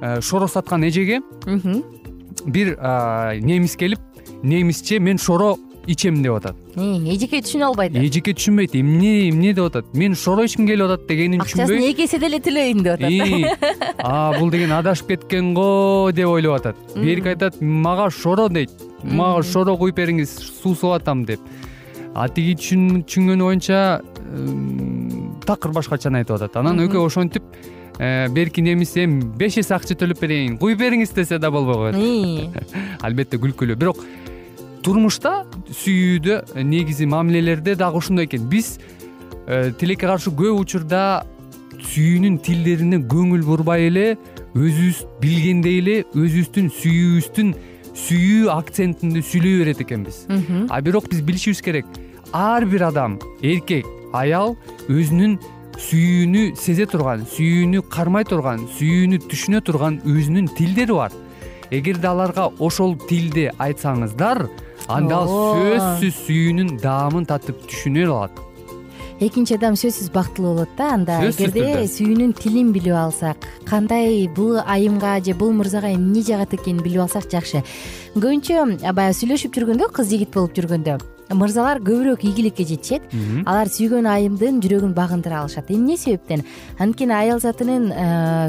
э, 0.01 0.21
шоро 0.21 0.47
саткан 0.47 0.83
эжеге 0.87 1.21
бир 2.45 2.77
немис 3.41 3.75
келип 3.75 3.99
немисче 4.43 4.99
мен 4.99 5.17
шоро 5.17 5.57
ичем 5.87 6.21
деп 6.23 6.37
атат. 6.37 6.57
Эжеке 6.75 7.41
түшүнө 7.41 7.65
албайт. 7.71 7.95
Эжеке 7.97 8.33
түшүнбөйт. 8.37 8.75
Эмне 8.77 9.29
эмне 9.29 9.53
деп 9.57 9.71
атат? 9.71 9.93
Мен 9.97 10.15
шоро 10.15 10.45
ичким 10.45 10.67
келип 10.69 10.85
атат 10.87 11.07
дегенин 11.09 11.41
түшүнбөй 11.41 11.65
акчасын 11.65 11.87
эки 11.89 12.05
эсе 12.05 12.19
деле 12.21 12.39
төлөйүн 12.43 12.83
деп 12.85 13.01
атат. 13.01 14.37
Бул 14.39 14.53
деген 14.53 14.75
адашып 14.77 15.15
кеткен 15.15 15.53
го 15.57 16.11
деп 16.13 16.29
ойлоп 16.29 16.59
атат. 16.61 16.77
Берки 16.95 17.33
айтат 17.33 17.61
мага 17.61 18.09
шоро 18.11 18.47
дейт. 18.49 18.71
Мага 19.03 19.43
шоро 19.43 19.75
куюп 19.77 19.97
бериңиз 19.97 20.37
суусуп 20.61 20.97
атам 20.99 21.25
деп. 21.25 21.41
А 22.13 22.27
тиги 22.29 22.55
түшүнгөнү 22.59 23.47
боюнча 23.47 24.01
такыр 25.45 25.73
башкачаны 25.75 26.21
айтып 26.21 26.37
атат. 26.37 26.57
Анан 26.61 26.79
экөө 26.85 27.05
ошентип 27.05 27.43
э, 27.99 28.27
берки 28.29 28.61
немис 28.61 28.93
беш 29.37 29.57
эсе 29.57 29.75
акча 29.75 29.95
төлөп 29.95 30.21
берейин. 30.21 30.57
Куюп 30.57 30.79
бериңиз 30.79 31.13
десе 31.15 31.39
да 31.39 31.51
болбой 31.51 31.91
коет. 31.91 32.65
Албетте 33.05 33.37
күлкүлүү. 33.41 33.75
Бирок 33.75 34.03
турмушта 34.83 35.45
сүйүүдө 35.69 36.63
негизи 36.63 37.05
мамилелерде 37.05 37.75
дагы 37.75 38.01
ушундай 38.01 38.29
экен. 38.29 38.47
Биз 38.49 38.77
э, 39.47 39.71
тилекке 39.77 40.07
каршы 40.07 40.31
көп 40.31 40.61
учурда 40.61 41.23
сүйүүнүн 41.81 42.39
тилдерине 42.45 43.01
көңүл 43.09 43.43
бурбай 43.45 43.89
эле 43.89 44.05
өзүбүз 44.55 45.05
билгендей 45.21 45.79
эле 45.81 45.95
өзүбүздүн 46.13 46.69
сүйүүбүздүн 46.77 47.55
сүйүү 48.01 48.51
акцентинде 48.53 49.23
сүйлөй 49.25 49.63
берет 49.63 49.81
экенбиз. 49.83 50.25
А 50.69 50.81
бирок 50.81 51.09
биз 51.09 51.21
билишибиз 51.25 51.61
керек. 51.61 51.85
Ар 52.31 52.65
бир 52.65 52.87
адам 52.87 53.19
эркек 53.41 53.85
аял 54.13 54.55
өзүнүн 54.89 55.37
сүйүүнү 55.81 56.43
сезе 56.59 56.85
турган 56.89 57.25
сүйүүнү 57.31 57.83
кармай 57.91 58.27
турган 58.27 58.65
сүйүүнү 58.77 59.21
түшүнө 59.31 59.61
турган 59.65 59.99
өзүнүн 60.05 60.51
тилдери 60.57 60.97
бар. 60.97 61.15
Эгерде 61.71 62.09
аларга 62.09 62.49
ошол 62.59 62.97
тилде 63.07 63.49
айтсаңыздар 63.63 64.45
анда 64.91 65.21
ал 65.23 65.29
сөзсүз 65.31 66.23
сүйүүнүн 66.27 66.79
даамын 66.83 67.27
татып 67.29 67.61
түшүнө 67.69 68.07
алат. 68.09 68.41
Экинчи 69.21 69.53
адам 69.53 69.75
сөзсүз 69.77 70.09
бактылуу 70.11 70.55
болот 70.55 70.75
да 70.77 70.91
анда 70.95 71.19
эгерде 71.29 71.85
сүйүүнүн 71.93 72.33
тилин 72.39 72.71
билип 72.73 72.97
алсак 72.97 73.47
кандай 73.69 74.27
бул 74.35 74.59
айымга 74.65 75.19
же 75.23 75.35
бул 75.37 75.53
мырзага 75.53 75.93
эмне 75.93 76.25
жагат 76.25 76.55
экенин 76.57 76.83
билип 76.83 77.05
алсак 77.05 77.29
жакшы. 77.31 77.63
Көбүнчө 78.15 78.91
баягы 78.91 79.17
сүйлөшүп 79.21 79.55
жүргөндө 79.55 79.91
кыз 79.93 80.09
жигит 80.09 80.33
болуп 80.33 80.57
жүргөндө 80.57 80.97
мырзалар 81.37 81.81
көбүрөөк 81.85 82.25
ийгиликке 82.27 82.65
жетишет. 82.67 83.07
Алар 83.45 83.71
сүйгөн 83.71 84.07
айымдын 84.09 84.61
жүрөгүн 84.63 84.93
багындыра 84.97 85.41
алышат. 85.41 85.71
Эмне 85.71 85.97
себептен? 85.97 86.43
Анткени 86.79 87.15
аял 87.15 87.39
затынын 87.43 87.91
э, 87.91 88.05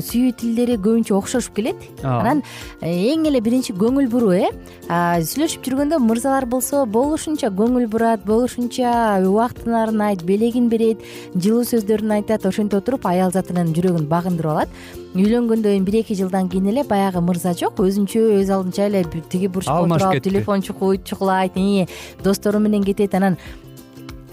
сүйүү 0.07 0.37
тилдери 0.41 0.79
көбүнчө 0.79 1.17
окшошуп 1.19 1.57
келет. 1.57 1.83
Анан 2.03 2.43
э, 2.81 2.93
эң 3.13 3.29
эле 3.31 3.41
биринчи 3.41 3.75
көңүл 3.77 4.11
буруу 4.13 4.33
э 4.37 4.51
сүйлөшүп 4.93 5.65
жүргөндө 5.67 5.99
мырзалар 6.03 6.45
болсо 6.51 6.83
болушунча 6.87 7.49
көңүл 7.57 7.87
бурат 7.93 8.25
болушунча 8.27 9.21
убактын 9.25 10.01
айт 10.03 10.25
белегин 10.27 10.69
берет 10.69 11.01
жылуу 11.35 11.65
сөздөрүн 11.65 12.19
айтат 12.19 12.45
ошентип 12.47 12.83
отуруп 12.83 13.07
аял 13.07 13.33
затынын 13.33 13.73
жүрөгүн 13.77 14.09
багындырып 14.11 14.53
алат 14.53 15.02
үйлөнгөндөн 15.13 15.73
кийин 15.77 15.85
бир 15.85 15.99
эки 16.01 16.15
жылдан 16.17 16.49
кийин 16.49 16.71
эле 16.73 16.85
баягы 16.89 17.21
мырза 17.21 17.53
жок. 17.53 17.81
Өзүнчө 17.85 18.41
өз 18.41 18.49
алдынча 18.49 18.87
эле 18.89 19.05
тиги 19.29 19.47
бурчка 19.47 19.83
отуруп 19.85 20.23
телефон 20.25 20.63
чукулайт 20.63 21.57
достору 22.25 22.59
менен 22.59 22.85
кетет 22.85 23.15
анан 23.15 23.37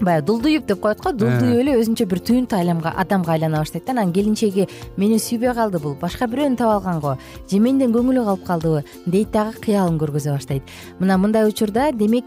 баягы 0.02 0.26
дулдуйюп 0.26 0.66
деп 0.66 0.80
коет 0.80 1.00
го 1.00 1.12
дулдуюп 1.12 1.60
эле 1.60 1.76
өзүнчө 1.80 2.06
бир 2.06 2.20
түйүнтү 2.24 2.56
адамга 2.90 3.32
айлана 3.32 3.58
баштайт 3.58 3.86
да. 3.86 3.92
Анан 3.92 4.12
келинчеги 4.12 4.66
мени 4.96 5.18
сүйбөй 5.18 5.54
калды 5.54 5.78
бул 5.78 5.94
башка 6.00 6.26
бирөөнү 6.26 6.56
таба 6.56 6.76
алган 6.78 7.00
го. 7.00 7.16
Же 7.50 7.60
менден 7.60 7.92
көңүлү 7.92 8.24
калып 8.24 8.44
калдыбы 8.46 8.84
дейт 9.06 9.30
дагы 9.32 9.60
кыялын 9.60 9.98
көргөзө 9.98 10.34
баштайт. 10.36 10.62
Мына 11.00 11.18
мындай 11.18 11.46
учурда 11.48 11.92
демек 11.92 12.24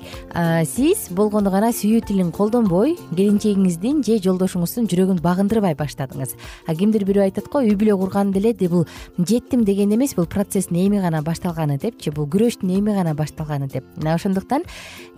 сиз 0.69 1.09
болгону 1.09 1.51
гана 1.51 1.71
сүйүү 1.73 2.05
тилин 2.07 2.31
колдонбой 2.31 2.97
келинчегиңиздин 3.15 4.03
же 4.03 4.19
жолдошуңуздун 4.23 4.89
жүрөгүн 4.91 5.21
багындырбай 5.23 5.75
баштадыңыз. 5.79 6.35
А 6.67 6.75
кимдир 6.75 7.05
бирөө 7.05 7.29
айтат 7.29 7.49
го 7.51 7.63
үй 7.63 7.75
бүлө 7.75 7.97
курганда 7.97 8.39
эле 8.39 8.53
бул 8.69 8.85
жеттим 9.17 9.63
деген 9.65 9.93
эмес 9.93 10.15
бул 10.15 10.25
процесстин 10.25 10.77
эми 10.77 11.01
гана 11.01 11.21
башталганы 11.21 11.77
депчи 11.79 12.11
бул 12.11 12.27
күрөштүн 12.27 12.71
эми 12.77 12.93
гана 12.93 13.13
башталганы 13.13 13.67
деп. 13.67 13.83
Мына 13.97 14.15
ошондуктан 14.15 14.63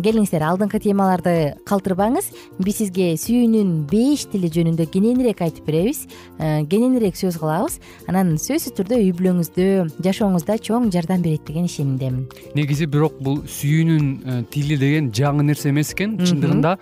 келиңиздер 0.01 0.43
алдыңкы 0.43 0.79
темаларды 0.83 1.55
калтырбаңыз 1.65 2.31
биз 2.59 2.81
сизге 2.81 3.13
сүйүүнүн 3.19 3.73
беш 3.91 4.27
тили 4.31 4.49
жөнүндө 4.51 4.87
кененирээк 4.93 5.41
айтып 5.45 5.69
беребиз. 5.69 6.05
Э, 6.39 6.65
кененирээк 6.69 7.17
сөз 7.19 7.39
кылабыз. 7.41 7.79
Анан 8.07 8.35
сөзсүз 8.41 8.75
түрдө 8.77 8.99
үй 9.01 9.11
бүлөңүздө 9.17 9.69
жашооңузда 10.05 10.59
чоң 10.65 10.91
жардам 10.93 11.23
берет 11.25 11.45
деген 11.47 11.69
ишенимдемин 11.69 12.25
негизи 12.55 12.87
бирок 12.89 13.17
бул 13.23 13.41
сүйүүнүн 13.45 14.05
э, 14.25 14.37
тили 14.51 14.77
деген 14.79 15.11
жаңы 15.15 15.45
нерсе 15.49 15.71
эмес 15.71 15.93
экен. 15.93 16.17
Чындыгында 16.21 16.77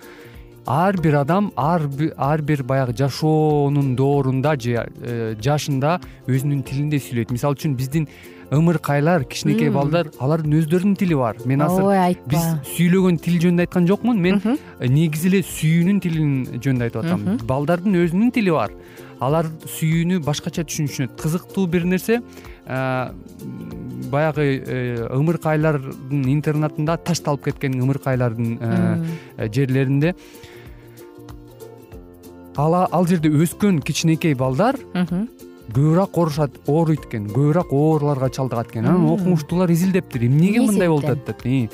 ар 0.66 0.96
бир 1.00 1.18
адам 1.20 1.50
ар 1.56 2.42
бир 2.42 2.62
баягы 2.62 2.94
жашоонун 2.96 3.94
доорунда 3.96 4.54
же 4.60 4.86
э, 5.02 5.34
жашында 5.40 5.98
өзүнүн 6.26 6.62
тилинде 6.64 7.00
сүйлөйт. 7.02 7.34
Мисалы 7.34 7.58
үчүн 7.58 7.76
биздин 7.76 8.08
ымыркайлар 8.54 9.24
кичинекей 9.28 9.70
балдар 9.74 10.10
алардын 10.22 10.56
өздөрүнүн 10.60 10.96
тили 10.98 11.16
бар. 11.18 11.38
Мен 11.48 11.64
азыр 11.64 11.88
ой 11.90 11.98
айтпа. 11.98 12.30
биз 12.34 12.44
сүйлөгөн 12.74 13.18
тил 13.24 13.38
жөнүндө 13.42 13.66
айткан 13.66 13.88
жокмун. 13.88 14.20
Мен 14.20 14.40
негизи 14.80 15.30
эле 15.30 15.42
сүйүүнүн 15.48 16.00
тилин 16.04 16.32
жөнүндө 16.58 16.88
айтып 16.88 17.04
атам. 17.04 17.26
Балдардын 17.48 17.98
өзүнүн 18.04 18.32
тили 18.34 18.54
бар. 18.54 18.74
Алар 19.24 19.48
сүйүүнү 19.76 20.20
башкача 20.24 20.64
түшүнүшөт 20.68 21.14
кызыктуу 21.20 21.66
бир 21.70 21.86
нерсе. 21.88 22.20
Баягы 24.10 24.48
э, 24.60 25.06
ымыркайлардын 25.14 26.26
интернатында 26.32 26.98
ташталып 27.06 27.48
кеткен 27.48 27.78
ымыркайлардын 27.80 28.58
э, 28.60 29.48
жерлеринде. 29.52 30.14
Ал 32.56 33.06
жерде 33.10 33.32
өскөн 33.34 33.80
кичинекей 33.82 34.34
балдар 34.38 34.78
көбүрөөк 35.72 36.18
оорушат 36.18 36.60
ооруйт 36.68 37.06
экен 37.08 37.26
көбүрөөк 37.32 37.72
ооруларга 37.72 38.28
чалдыгат 38.28 38.70
экен 38.72 38.86
анан 38.86 39.08
окумуштуулар 39.14 39.70
изилдептир 39.72 40.26
эмнеге 40.28 40.60
мындай 40.66 40.88
болуп 40.88 41.08
атат 41.08 41.44
деп 41.44 41.72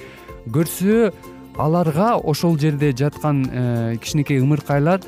көрсө 0.55 1.11
аларга 1.59 2.14
ошол 2.16 2.59
жерде 2.59 2.92
жаткан 2.96 3.44
э, 3.50 3.96
кичинекей 4.00 4.40
ымыркайлар 4.40 5.03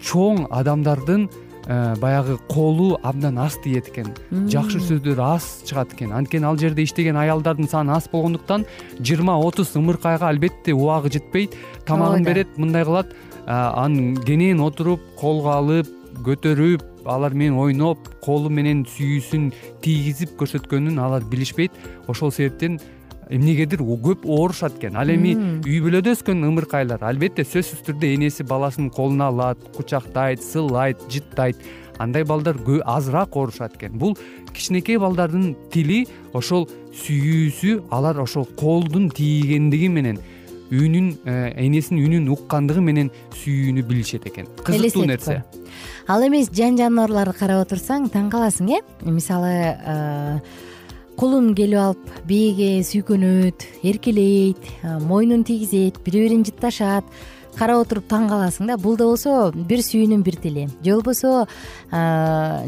чоң 0.00 0.46
адамдардын 0.50 1.26
э, 1.66 1.96
баягы 2.00 2.38
колу 2.48 2.98
абдан 3.02 3.38
аз 3.38 3.58
тиет 3.64 3.90
экен. 3.90 4.14
Жакшы 4.48 4.80
сөздөр 4.80 5.20
аз 5.20 5.62
чыгат 5.68 5.92
экен. 5.94 6.14
Анткени 6.16 6.46
ал 6.48 6.56
жерде 6.56 6.86
иштеген 6.86 7.18
аялдардын 7.20 7.68
саны 7.68 7.92
аз 7.92 8.08
болгондуктан 8.08 8.64
жыйырма 9.00 9.36
отуз 9.36 9.74
ымыркайга 9.76 10.28
албетте 10.28 10.72
убагы 10.72 11.12
жетпейт. 11.12 11.56
Тамагын 11.86 12.24
берет 12.24 12.56
мындай 12.56 12.84
кылат. 12.84 13.12
Анан 13.46 14.16
кенен 14.24 14.60
отуруп 14.60 15.00
колго 15.20 15.52
алып 15.52 15.88
көтөрүп 16.24 16.89
алар 17.04 17.34
менен 17.34 17.58
ойноп 17.58 18.08
колу 18.24 18.50
менен 18.52 18.84
сүйүүсүн 18.88 19.50
тийгизип 19.84 20.36
көрсөткөнүн 20.40 20.98
алар 21.00 21.24
билишпейт. 21.30 21.76
Ошол 22.08 22.32
себептен 22.34 22.78
эмнегедир 23.30 23.82
көп 23.82 24.26
оорушат 24.26 24.78
экен. 24.78 24.96
Ал 24.98 25.10
эми 25.12 25.34
үй 25.64 25.78
бүлөдө 25.84 26.14
өскөн 26.16 26.42
ымыркайлар 26.48 27.04
албетте 27.06 27.44
сөзсүз 27.46 27.84
түрдө 27.86 28.10
энеси 28.16 28.46
баласынын 28.46 28.90
колуна 28.94 29.30
алат 29.30 29.62
кучактайт 29.76 30.42
сыйлайт 30.42 31.02
жыттайт. 31.12 31.56
Андай 32.00 32.24
балдар 32.24 32.56
азыраак 32.84 33.36
оорушат 33.36 33.76
экен. 33.76 33.98
Бул 33.98 34.16
кичинекей 34.52 34.98
балдардын 34.98 35.54
тили 35.70 36.06
ошол 36.32 36.68
сүйүүсү 36.92 37.86
алар 37.90 38.18
ошол 38.20 38.46
колдун 38.56 39.10
тийгендиги 39.10 39.88
менен 39.88 40.18
үнүн 40.70 41.18
э, 41.26 41.52
энесинин 41.58 42.06
үнүн 42.06 42.28
уккандыгы 42.34 42.80
менен 42.80 43.10
сүйүүнү 43.42 43.86
билишет 43.86 44.26
экен. 44.30 44.46
Кызыктуу 44.64 45.04
нерсе 45.06 45.42
ал 46.08 46.26
эмес 46.26 46.50
жан 46.52 46.78
жаныбарларды 46.78 47.36
карап 47.38 47.64
отурсаң 47.66 48.08
таң 48.12 48.30
каласың 48.32 48.70
э? 48.76 48.80
Мисалы 49.04 49.52
э, 49.74 50.38
кулун 51.16 51.54
келип 51.54 51.78
алып 51.78 52.14
бээге 52.28 52.70
сүйкөнөт 52.86 53.66
эркелейт 53.82 54.70
э, 54.82 54.98
мойнун 54.98 55.44
тийгизет 55.44 56.00
бири 56.04 56.26
бирин 56.26 56.44
жытташат 56.44 57.04
карап 57.58 57.84
отуруп 57.84 58.06
таң 58.10 58.28
каласың 58.30 58.70
да. 58.70 58.76
Бул 58.80 58.96
да 58.96 59.06
болсо 59.08 59.50
бир 59.54 59.82
сүйүүнүн 59.84 60.22
бир 60.24 60.36
тили. 60.40 60.68
Же 60.84 60.94
болбосо 60.94 61.46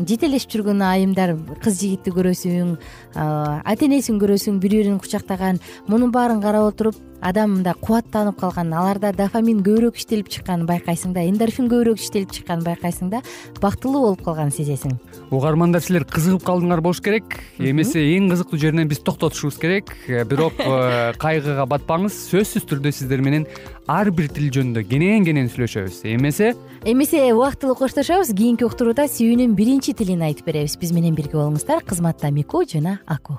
жетелешип 0.09 0.53
жүргөн 0.57 0.83
айымдар 0.87 1.37
кыз 1.63 1.79
жигитти 1.81 2.13
көрөсүң 2.15 2.75
ата 3.15 3.89
энесин 3.89 4.21
көрөсүң 4.23 4.61
бири 4.63 4.83
бирин 4.83 4.99
кучактаган 5.03 5.61
мунун 5.87 6.13
баарын 6.15 6.43
карап 6.43 6.73
отуруп 6.73 6.99
адам 7.23 7.57
мындай 7.57 7.75
кубаттанып 7.79 8.39
калган 8.41 8.73
аларда 8.75 9.13
дофамин 9.17 9.63
көбүрөөк 9.63 9.99
иштелип 10.01 10.29
чыкканын 10.33 10.67
байкайсың 10.67 11.15
да 11.15 11.23
эндорфин 11.25 11.69
көбүрөөк 11.71 12.03
иштелип 12.03 12.33
чыкканын 12.35 12.67
байкайсың 12.67 13.13
да 13.13 13.23
бактылуу 13.63 14.03
болуп 14.09 14.25
калганын 14.27 14.53
сезесиң. 14.55 14.97
Угармандар 15.31 15.85
силер 15.85 16.05
кызыгып 16.09 16.43
калдыңар 16.47 16.83
болуш 16.83 17.03
керек. 17.05 17.39
Эмесе 17.59 18.03
эң 18.17 18.29
кызыктуу 18.33 18.59
жеринен 18.59 18.91
биз 18.91 19.01
токтотушубуз 19.07 19.61
керек. 19.63 19.95
Э, 20.09 20.25
бирок 20.25 20.59
э, 20.59 21.13
кайгыга 21.23 21.69
батпаңыз 21.71 22.19
сөзсүз 22.33 22.67
түрдө 22.69 22.93
сиздер 22.93 23.23
менен 23.23 23.47
ар 23.87 24.11
бир 24.11 24.29
тил 24.33 24.51
жөнүндө 24.59 24.85
кенен 24.91 25.27
кенен 25.29 25.51
сүйлөшөбүз. 25.53 26.03
Эмесе 26.11 26.53
эмесе 26.85 27.25
убактылуу 27.33 27.79
коштошобуз 27.79 28.35
кийинки 28.35 28.67
уктурууда 28.67 29.07
сүйүүнүн 29.07 29.55
биринчи 29.59 29.95
тилин 29.95 30.27
айтып 30.27 30.51
беребиз. 30.51 30.77
Биз 30.81 30.95
менен 30.97 31.15
бирге 31.15 31.39
болуңуздар. 31.39 31.87
Кызматта 31.87 32.35
мику 32.35 32.67
жана 32.67 32.99
аку 33.07 33.39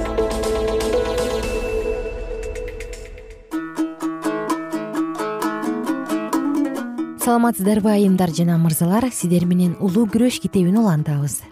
саламатсыздарбы 7.21 7.91
айымдар 7.91 8.31
жана 8.33 8.57
мырзалар. 8.57 9.11
Сиздер 9.13 9.45
менен 9.45 9.75
улуу 9.79 10.07
күрөш 10.09 10.39
китебин 10.41 10.79
улантабыз. 10.81 11.43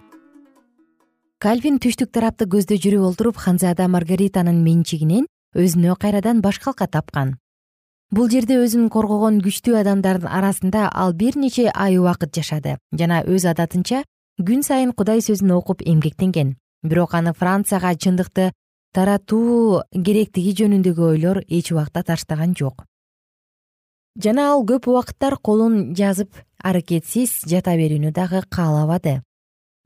Кальвин 1.38 1.77
түштүк 1.77 2.10
тарапты 2.10 2.47
көздө 2.49 2.79
жүрүп 2.82 3.05
олтуруп 3.12 3.38
ханзада 3.38 3.86
маргаританын 3.88 4.63
менчигинен 4.65 5.27
өзүнө 5.53 5.93
кайрадан 6.01 6.41
баш 6.41 6.58
калка 6.63 6.89
тапкан. 6.89 7.36
Бул 8.10 8.32
жерде 8.34 8.58
өзүн 8.58 8.89
коргогон 8.89 9.39
күчтүү 9.45 9.77
адамдардын 9.84 10.34
арасында 10.41 10.89
ал 10.89 11.13
бир 11.13 11.38
нече 11.38 11.69
ай 11.69 12.01
убакыт 12.01 12.34
жашады 12.34 12.79
жана 12.91 13.21
өз 13.21 13.45
адатынча 13.53 14.03
күн 14.41 14.65
сайын 14.65 14.97
кудай 14.97 15.21
сөзүн 15.21 15.53
окуп 15.53 15.86
эмгектенген. 15.86 16.55
Бирок 16.82 17.13
аны 17.13 17.38
францияга 17.38 17.93
чындыкты 17.93 18.51
таратуу 18.97 19.84
керектиги 19.93 20.58
жөнүндөгү 20.63 21.12
ойлор 21.13 21.43
эч 21.45 21.71
убакта 21.71 22.01
таштаган 22.01 22.58
жок 22.58 22.88
жана 24.19 24.51
ал 24.53 24.65
көп 24.67 24.89
убакыттар 24.91 25.38
колун 25.41 25.95
жазып 25.95 26.36
аракетсиз 26.63 27.41
жата 27.47 27.75
берүүнү 27.79 28.12
дагы 28.12 28.43
каалабады. 28.51 29.21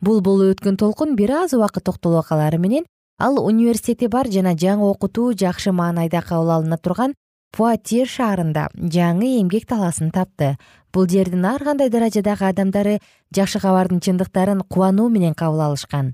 Бул 0.02 0.22
болуп 0.22 0.58
өткөн 0.58 0.78
толкун 0.78 1.16
бир 1.16 1.32
аз 1.44 1.54
убакыт 1.54 1.86
токтоло 1.86 2.24
калары 2.24 2.58
менен 2.58 2.86
ал 3.20 3.38
университети 3.40 4.08
бар 4.08 4.28
жана 4.28 4.56
жаңы 4.56 4.90
окутуу 4.90 5.34
жакшы 5.34 5.72
маанайда 5.72 6.22
кабыл 6.22 6.52
алына 6.58 6.78
турган 6.78 7.14
пуатье 7.56 8.06
шаарында 8.06 8.70
жаңы 8.76 9.40
эмгек 9.42 9.68
талаасын 9.70 10.12
тапты. 10.12 10.58
Бул 10.92 11.08
жердин 11.08 11.46
ар 11.46 11.64
кандай 11.64 11.90
даражадагы 11.90 12.50
адамдары 12.50 13.00
жакшы 13.36 13.60
кабардын 13.60 14.02
чындыктарын 14.02 14.66
кубануу 14.68 15.10
менен 15.10 15.34
кабыл 15.34 15.62
алышкан. 15.62 16.14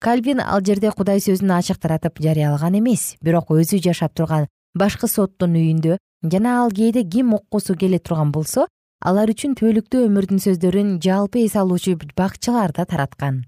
Кальвин 0.00 0.40
ал 0.40 0.60
жерде 0.64 0.90
кудай 0.90 1.20
сөзүн 1.20 1.52
ачык 1.58 1.78
таратып 1.78 2.18
жарыялаган 2.18 2.78
эмес 2.78 3.16
бирок 3.22 3.50
өзү 3.54 3.78
жашап 3.84 4.14
турган 4.14 4.48
башкы 4.74 5.08
соттун 5.08 5.54
үйүндө 5.54 5.98
жана 6.22 6.62
ал 6.62 6.70
кээде 6.70 7.04
ким 7.04 7.34
уккусу 7.34 7.74
келе 7.76 7.98
турган 7.98 8.32
болсо 8.32 8.66
алар 9.00 9.30
үчүн 9.32 9.54
түбөлүктүү 9.56 10.04
өмүрдүн 10.08 10.42
сөздөрүн 10.44 10.98
жалпы 11.00 11.46
эс 11.46 11.56
алуучу 11.56 11.96
бакчыларда 12.16 12.84
тараткан. 12.84 13.44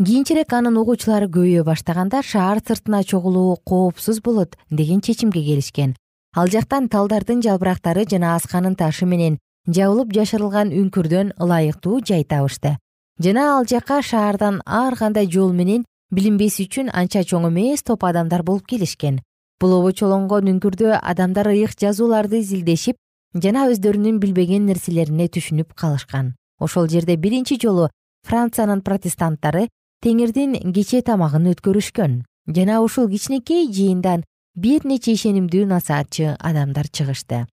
Кийинчерээк 0.00 0.52
анын 0.52 0.80
угуучулары 0.80 1.28
көбөйө 1.30 1.62
баштаганда 1.62 2.22
шаар 2.22 2.58
сыртына 2.66 3.04
чогулуу 3.04 3.58
коопсуз 3.64 4.20
болот 4.24 4.56
деген 4.70 5.00
чечимге 5.00 5.44
келишкен. 5.44 5.94
Ал 6.34 6.48
жактан 6.48 6.88
талдардын 6.88 7.42
жалбырактары 7.42 8.06
жана 8.10 8.34
асканын 8.34 8.74
ташы 8.74 9.06
менен 9.06 9.38
жабылып 9.68 10.14
жашырылган 10.16 10.72
үңкүрдөн 10.72 11.34
ылайыктуу 11.38 12.00
жай 12.00 12.24
табышты. 12.24 12.78
Жана 13.20 13.58
ал 13.58 13.66
жака 13.66 14.02
шаардан 14.02 14.62
ар 14.64 14.96
кандай 14.96 15.30
жол 15.30 15.52
менен 15.52 15.84
билинбес 16.10 16.58
үчүн 16.64 16.90
анча 16.90 17.22
чоң 17.22 17.50
эмес 17.52 17.82
топ 17.84 18.02
адамдар 18.04 18.42
болуп 18.42 18.66
келишкен 18.66 19.20
бул 19.60 19.76
обочолонгон 19.76 20.48
үңкүрдө 20.54 20.96
адамдар 20.96 21.52
ыйык 21.52 21.76
жазууларды 21.80 22.40
изилдешип 22.40 22.96
жана 23.34 23.66
өздөрүнүн 23.70 24.18
билбеген 24.22 24.66
нерселерине 24.66 25.28
түшүнүп 25.28 25.74
калышкан. 25.76 26.34
Ошол 26.58 26.88
жерде 26.88 27.16
биринчи 27.16 27.58
жолу 27.60 27.90
франциянын 28.26 28.82
протестанттары 28.82 29.68
теңирдин 30.04 30.56
кече 30.72 31.02
тамагын 31.04 31.52
өткөрүшкөн 31.52 32.20
жана 32.56 32.80
ушул 32.82 33.08
кичинекей 33.08 33.68
жыйындан 33.68 34.24
бир 34.56 34.84
нече 34.84 35.14
ишенимдүү 35.14 35.66
насаатчы 35.68 36.36
адамдар 36.38 36.88
чыгышты. 36.88 37.46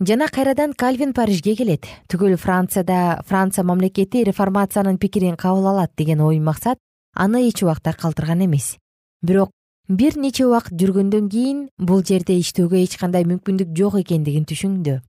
Жана 0.00 0.26
кайрадан 0.28 0.72
кальвин 0.72 1.12
парижге 1.12 1.54
келет. 1.54 1.86
Түгөл 2.08 2.36
францияда 2.36 3.22
франция 3.26 3.62
мамлекети 3.64 4.24
реформациянын 4.24 4.98
пикирин 4.98 5.36
кабыл 5.36 5.68
алат 5.68 5.92
деген 5.96 6.20
ой 6.20 6.40
максат 6.40 6.78
аны 7.14 7.48
эч 7.48 7.62
убакта 7.62 7.92
калтырган 7.92 8.44
эмес. 8.44 8.78
Бирок 9.22 9.50
бир 9.88 10.16
нече 10.16 10.46
убакыт 10.46 10.78
жүргөндөн 10.78 11.28
кийин 11.28 11.64
бул 11.78 12.04
жерде 12.06 12.36
иштөөгө 12.38 12.78
эч 12.82 12.96
кандай 13.00 13.24
мүмкүндүк 13.26 13.74
жок 13.76 13.98
экендигин 14.00 14.44
түшүндү. 14.46 15.00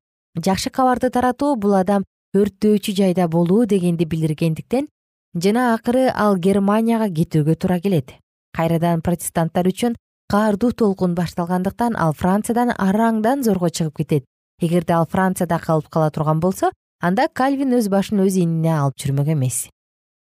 Жакшы 0.41 0.71
кабарды 0.73 1.09
таратуу 1.13 1.55
бул 1.55 1.75
адам 1.77 2.03
өрттөөчү 2.33 2.95
жайда 2.97 3.27
болуу 3.27 3.65
дегенди 3.65 4.05
билдиргендиктен 4.09 4.87
жана 5.37 5.73
акыры 5.73 6.09
ал 6.09 6.37
германияга 6.37 7.09
кетүүгө 7.09 7.55
туура 7.55 7.79
келет. 7.79 8.15
Кайрадан 8.57 9.01
протестанттар 9.01 9.69
үчүн 9.69 9.95
каардуу 10.29 10.71
толкун 10.71 11.13
башталгандыктан 11.13 11.95
ал 11.95 12.13
франциядан 12.13 12.73
арааңдан 12.73 13.43
зорго 13.43 13.69
чыгып 13.69 13.97
кетет. 14.01 14.25
Эгерде 14.61 14.93
ал 14.93 15.05
францияда 15.05 15.59
калып 15.59 15.89
кала 15.89 16.09
турган 16.09 16.39
болсо 16.39 16.71
анда 17.01 17.27
кальвин 17.27 17.77
өз 17.77 17.89
башын 17.89 18.25
өз 18.25 18.37
ийнине 18.41 18.73
алып 18.73 18.97
жүрмөк 18.97 19.29
эмес. 19.33 19.69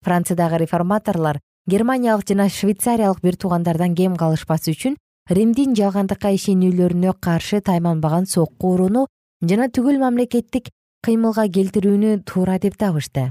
Франциядагы 0.05 0.65
реформаторлор 0.65 1.41
германиялык 1.71 2.27
жана 2.29 2.49
швейцариялык 2.49 3.21
бир 3.23 3.37
туугандардан 3.37 3.95
кем 3.95 4.17
калышпас 4.19 4.67
үчүн 4.73 4.97
римдин 5.31 5.77
жалгандыкка 5.79 6.33
ишенүүлөрүнө 6.35 7.13
каршы 7.23 7.61
тайманбаган 7.69 8.27
сокку 8.27 8.73
урууну 8.75 9.07
жана 9.51 9.69
түгөл 9.71 10.01
мамлекеттик 10.03 10.73
кыймылга 11.07 11.47
келтирүүнү 11.55 12.25
туура 12.27 12.59
деп 12.59 12.77
табышты. 12.81 13.31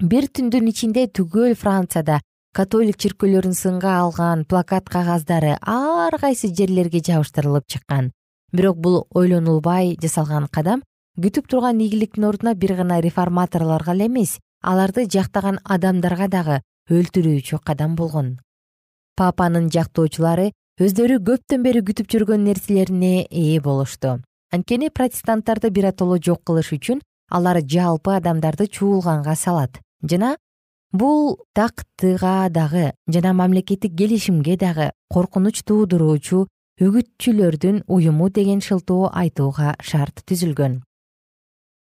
Бир 0.00 0.30
түндүн 0.32 0.70
ичинде 0.72 1.04
түгөл 1.18 1.52
францияда 1.60 2.22
католик 2.56 2.96
чиркөөлөрүн 2.96 3.54
сынга 3.54 3.98
алган 4.00 4.46
плакат 4.48 4.88
кагаздары 4.88 5.58
ар 5.60 6.16
кайсы 6.18 6.48
жерлерге 6.48 7.04
жабыштырылып 7.04 7.68
чыккан. 7.68 8.12
Бирок 8.52 8.80
бул 8.80 9.04
ойлонулбай 9.14 9.96
жасалган 10.00 10.48
кадам 10.48 10.80
күтүп 11.20 11.52
турган 11.52 11.84
ийгиликтин 11.84 12.24
ордуна 12.24 12.54
бир 12.54 12.74
гана 12.80 13.02
реформаторлорго 13.04 13.92
эле 13.92 14.08
эмес 14.08 14.38
аларды 14.62 15.04
жактаган 15.04 15.60
адамдарга 15.64 16.28
дагы 16.28 16.60
өлтүрүүчү 16.88 17.60
кадам 17.66 17.96
болгон. 17.96 18.38
Папанын 19.16 19.68
жактоочулары 19.74 20.50
өздөрү 20.80 21.20
көптөн 21.26 21.62
бери 21.66 21.82
күтүп 21.84 22.08
жүргөн 22.08 22.46
нерселерине 22.48 23.26
ээ 23.28 23.60
болушту. 23.60 24.20
Анткени 24.50 24.88
протестанттарды 24.88 25.70
биротоло 25.70 26.16
жок 26.18 26.42
кылыш 26.48 26.72
үчүн 26.72 27.02
алар 27.30 27.60
жалпы 27.62 28.16
адамдарды 28.16 28.66
чуулганга 28.66 29.36
салат. 29.36 29.78
Жана 30.02 30.36
бул 30.92 31.38
тактыга 31.54 32.48
дагы 32.50 32.92
жана 33.06 33.32
мамлекеттик 33.32 33.94
келишимге 33.96 34.56
дагы 34.56 34.90
коркунуч 35.08 35.62
туудуруучу 35.62 36.46
үгүтчүлөрдүн 36.80 37.84
уюму 37.86 38.30
деген 38.30 38.60
шылтоо 38.64 39.10
айтууга 39.12 39.76
шарт 39.84 40.24
түзүлгөн 40.26 40.80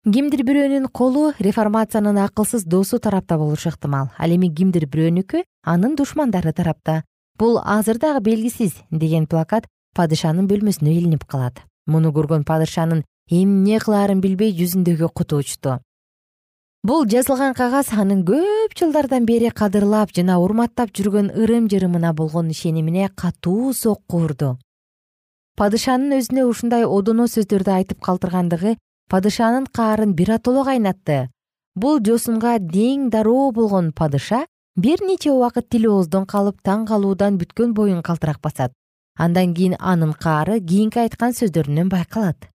кимдир 0.06 0.44
бирөөнүн 0.46 0.86
колу 0.94 1.32
реформациянын 1.42 2.20
акылсыз 2.28 2.64
досу 2.70 3.00
тарапта 3.02 3.38
болушу 3.38 3.72
ыктымал. 3.72 4.12
Ал 4.18 4.30
эми 4.30 4.52
кимдир 4.54 4.86
бирөөнүкү 4.86 5.42
анын 5.66 5.96
душмандары 5.96 6.54
тарапта. 6.54 7.02
Бул 7.40 7.58
азыр 7.58 7.98
дагы 7.98 8.22
белгисиз 8.22 8.76
деген 8.92 9.26
плакат 9.26 9.66
падышанын 9.98 10.46
бөлмөсүнө 10.46 10.94
илинип 10.94 11.26
калат. 11.26 11.64
Муну 11.88 12.14
көргөн 12.14 12.46
падышанын 12.46 13.02
эмне 13.32 13.80
кылаарын 13.80 14.22
билбей 14.22 14.54
жүзүндөгү 14.54 15.10
куту 15.10 15.42
учту. 15.42 15.80
Бул 16.86 17.08
жазылган 17.10 17.58
кагаз 17.58 17.90
анын 17.90 18.22
көп 18.30 18.78
жылдардан 18.78 19.26
бери 19.26 19.50
кадырлап 19.50 20.14
жана 20.14 20.38
урматтап 20.38 20.94
жүргөн 20.94 21.34
ырым 21.34 21.66
жырымына 21.66 22.14
болгон 22.14 22.54
ишенимине 22.54 23.10
катуу 23.16 23.74
сокку 23.74 24.22
урду 24.22 24.58
падышанын 25.58 26.20
өзүнө 26.20 26.44
ушундай 26.46 26.84
одоно 26.86 27.26
сөздөрдү 27.32 27.72
айтып 27.74 28.02
калтыргандыгы 28.06 28.76
падышанын 29.10 29.66
каарын 29.78 30.14
биротоло 30.14 30.64
кайнатты 30.66 31.30
бул 31.76 32.00
жосунга 32.00 32.58
дең 32.60 33.10
дароо 33.12 33.52
болгон 33.52 33.92
падыша 33.92 34.46
бир 34.76 35.02
нече 35.04 35.32
убакыт 35.32 35.70
тили 35.70 35.88
ооздон 35.92 36.26
калып 36.26 36.62
таң 36.64 36.86
калуудан 36.88 37.38
бүткөн 37.40 37.74
боюн 37.74 38.02
калтырак 38.02 38.42
басат. 38.42 38.72
Андан 39.18 39.54
кийин 39.54 39.76
анын 39.80 40.14
каары 40.14 40.60
кийинки 40.60 41.00
айткан 41.00 41.32
сөздөрүнөн 41.32 41.90
байкалат. 41.90 42.50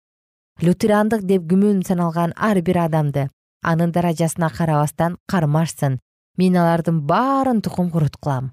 Лютерандык 0.61 1.25
деп 1.25 1.47
күмөн 1.49 1.85
саналган 1.87 2.33
ар 2.37 2.61
бир 2.61 2.79
адамды 2.85 3.29
анын 3.63 3.93
даражасына 3.93 4.51
карабастан 4.51 5.17
кармашсын. 5.27 6.01
Мен 6.37 6.57
алардын 6.57 7.01
баарын 7.01 7.61
тукум 7.61 7.91
курут 7.91 8.17
кылам. 8.17 8.53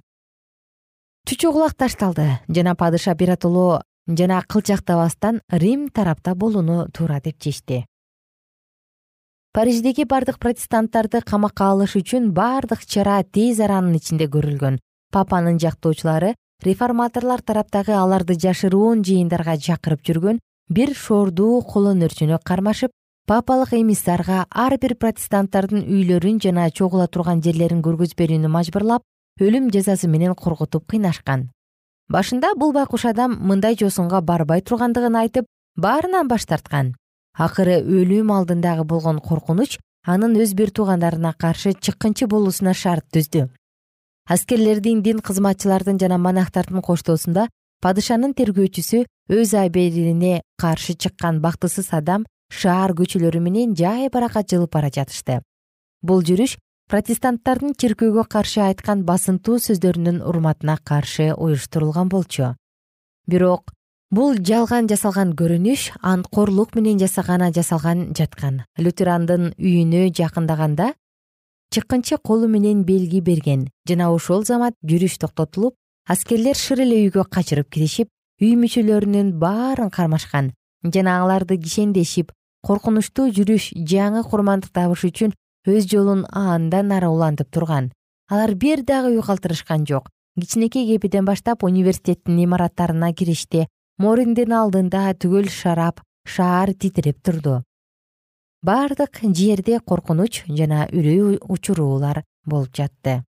Чучу 1.26 1.52
кулак 1.52 1.76
ташталды. 1.76 2.40
Жана 2.48 2.76
падыша 2.76 3.16
биротоло 3.16 3.84
жана 4.08 4.42
кылчактабастан 4.48 5.42
рим 5.52 5.90
тарапта 5.90 6.36
болууну 6.36 6.88
туура 6.94 7.20
деп 7.24 7.40
чечти. 7.40 7.86
Париждеги 9.54 10.06
бардык 10.06 10.40
протестанттарды 10.40 11.22
камакка 11.22 11.72
алыш 11.72 11.96
үчүн 11.96 12.32
бардык 12.32 12.86
чара 12.86 13.24
тез 13.24 13.60
аранын 13.60 13.96
ичинде 13.98 14.28
көрүлгөн. 14.30 14.78
Папанын 15.12 15.58
жактоочулары 15.58 16.36
реформаторлор 16.64 17.42
тараптагы 17.42 17.94
аларды 17.94 18.38
жашыруун 18.38 19.04
жыйындарга 19.06 19.58
чакырып 19.58 20.02
жүргөн 20.06 20.40
бир 20.70 20.94
шоордуу 20.98 21.62
кол 21.62 21.92
өнөрчүнө 21.94 22.40
кармашып 22.44 22.92
папалык 23.28 23.74
эмиссарга 23.78 24.46
ар 24.50 24.78
бир 24.82 24.96
протестанттардын 24.96 25.86
үйлөрүн 25.86 26.42
жана 26.44 26.70
чогула 26.72 27.08
турган 27.08 27.44
жерлерин 27.46 27.84
көргөзбөрүүнү 27.86 28.50
мажбурлап 28.50 29.06
өлүм 29.40 29.70
жазасы 29.74 30.10
менен 30.10 30.34
коркутуп 30.36 30.88
кыйнашкан 30.90 31.50
башында 32.10 32.54
бул 32.56 32.74
байкуш 32.74 33.06
адам 33.06 33.38
мындай 33.50 33.76
жосунга 33.76 34.22
барбай 34.22 34.62
тургандыгын 34.62 35.16
айтып 35.24 35.46
баарынан 35.76 36.28
баш 36.28 36.46
тарткан. 36.46 36.96
Акыры 37.38 37.82
өлүм 37.82 38.32
алдындагы 38.34 38.84
болгон 38.84 39.20
коркунуч 39.20 39.78
анын 40.06 40.36
өз 40.42 40.56
бир 40.56 40.72
туугандарына 40.72 41.34
каршы 41.34 41.74
чыккынчы 41.74 42.28
болуусуна 42.28 42.74
шарт 42.74 43.06
түздү. 43.14 43.50
Аскерлердин 44.28 45.04
дин 45.04 45.20
кызматчылардын 45.20 46.00
жана 46.00 46.18
монахтардын 46.18 46.82
коштоосунда 46.82 47.48
падышанын 47.84 48.34
тергөөчүсү 48.34 49.04
өз 49.30 49.54
абийирине 49.54 50.42
каршы 50.60 50.96
чыккан 50.96 51.42
бактысыз 51.44 51.92
адам 51.94 52.26
шаар 52.50 52.96
көчөлөрү 52.96 53.40
менен 53.44 53.76
жай 53.76 54.10
баракат 54.10 54.50
жылып 54.52 54.72
бара 54.74 54.90
жатышты. 54.90 55.42
Бул 56.02 56.24
жүрүш 56.24 56.58
протестанттардын 56.88 57.74
чиркөөгө 57.76 58.24
каршы 58.32 58.62
айткан 58.64 59.02
басынтуу 59.08 59.58
сөздөрүнүн 59.60 60.22
урматына 60.24 60.78
каршы 60.88 61.34
уюштурулган 61.36 62.08
болчу. 62.08 62.54
Бирок 63.28 63.74
бул 64.10 64.38
жалган 64.50 64.88
жасалган 64.88 65.34
көрүнүш 65.36 65.90
анткорлук 66.00 66.76
менен 66.80 67.02
жасагана 67.02 67.52
жасалган 67.52 68.14
жаткан. 68.16 68.62
Лютерандын 68.80 69.52
үйүнө 69.60 70.08
жакындаганда 70.16 70.94
чыккынчы 71.76 72.18
колу 72.24 72.48
менен 72.48 72.86
белги 72.88 73.20
берген 73.20 73.68
жана 73.90 74.08
ошол 74.14 74.46
замат 74.48 74.78
жүрүш 74.88 75.18
токтотулуп 75.20 75.76
аскерлер 76.08 76.56
шыр 76.56 76.86
эле 76.86 77.02
үйгө 77.08 77.26
качырып 77.28 77.68
киришип 77.76 78.08
үй 78.40 78.54
мүчөлөрүнүн 78.62 79.34
баарын 79.42 79.92
кармашкан 79.92 80.54
жана 80.96 81.18
аларды 81.24 81.58
кишендешип 81.60 82.32
коркунучтуу 82.64 83.28
жүрүш 83.36 83.74
жаңы 83.92 84.24
курмандык 84.24 84.72
табыш 84.72 85.04
үчүн 85.10 85.36
өз 85.68 85.86
жолун 85.92 86.26
андан 86.32 86.92
ары 86.96 87.10
улантып 87.12 87.52
турган. 87.52 87.92
Алар 88.32 88.56
бир 88.56 88.84
дагы 88.88 89.12
үй 89.18 89.22
калтырышкан 89.22 89.86
жок. 89.86 90.10
Кичинекей 90.40 90.88
кепиден 90.88 91.26
баштап 91.26 91.64
университеттин 91.64 92.40
имараттарына 92.44 93.14
киришти 93.14 93.68
мориндин 93.98 94.54
алдында 94.54 95.14
түгөл 95.14 95.50
шарап 95.50 96.02
шаар 96.26 96.74
титиреп 96.74 97.22
турду. 97.24 97.64
Бардык 98.64 99.22
жерде 99.36 99.80
коркунуч 99.80 100.44
жана 100.48 100.88
үрөй 100.92 101.40
учуруулар 101.42 102.24
болуп 102.46 102.76
жатты. 102.76 103.24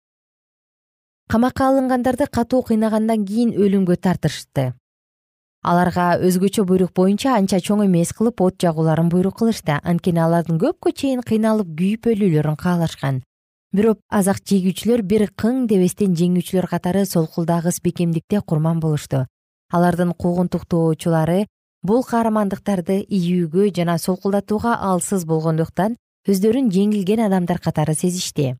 Камакка 1.28 1.68
алынгандарды 1.68 2.26
катуу 2.26 2.62
кыйнагандан 2.62 3.24
кийин 3.24 3.54
өлүмгө 3.56 3.96
тартышты 3.96 4.74
аларга 5.64 6.06
өзгөчө 6.20 6.64
буйрук 6.68 6.92
боюнча 6.96 7.34
анча 7.38 7.58
чоң 7.64 7.84
эмес 7.86 8.12
кылып 8.16 8.42
от 8.44 8.58
жагууларын 8.60 9.08
буйрук 9.08 9.38
кылышты. 9.40 9.78
Анткени 9.82 10.20
алардын 10.20 10.60
көпкө 10.60 10.92
чейин 10.92 11.22
кыйналып 11.24 11.70
күйүп 11.78 12.08
өлүүлөрүн 12.12 12.58
каалашкан. 12.60 13.22
Бирок 13.74 13.98
азак 14.08 14.42
жегүүчүлөр 14.46 15.02
бир 15.02 15.26
кың 15.34 15.64
дебестен 15.66 16.14
жеңүүчүлөр 16.14 16.68
катары 16.70 17.06
солкулдагыс 17.10 17.80
бекемдикте 17.82 18.40
курман 18.40 18.80
болушту. 18.80 19.24
Алардын 19.72 20.12
куугунтуктоочулары 20.14 21.46
бул 21.82 22.04
каармандыктарды 22.04 23.00
ийүүгө 23.08 23.72
жана 23.74 23.98
солкулдатууга 23.98 24.76
алсыз 24.90 25.24
болгондуктан 25.26 25.96
өздөрүн 26.28 26.70
жеңилген 26.70 27.24
адамдар 27.26 27.58
катары 27.58 27.96
сезишти 27.98 28.54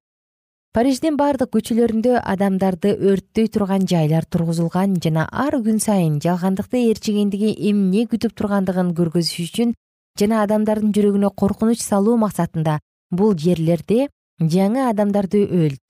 париждин 0.75 1.15
бардык 1.15 1.53
көчөлөрүндө 1.55 2.17
адамдарды 2.33 2.97
өрттөй 2.99 3.47
турган 3.55 3.85
жайлар 3.87 4.25
тургузулган 4.27 4.97
жана 5.05 5.29
ар 5.31 5.55
күн 5.63 5.79
сайын 5.85 6.17
жалгандыкты 6.25 6.81
ээрчигендиги 6.89 7.53
эмне 7.71 8.09
күтүп 8.11 8.35
тургандыгын 8.41 8.91
көргөзүш 8.99 9.45
үчүн 9.45 9.75
жана 10.19 10.43
адамдардын 10.43 10.91
жүрөгүнө 10.97 11.31
коркунуч 11.43 11.79
салуу 11.85 12.17
максатында 12.25 12.81
бул 13.15 13.39
жерлерде 13.39 14.09
жаңы 14.41 14.83
адамдарды 14.89 15.45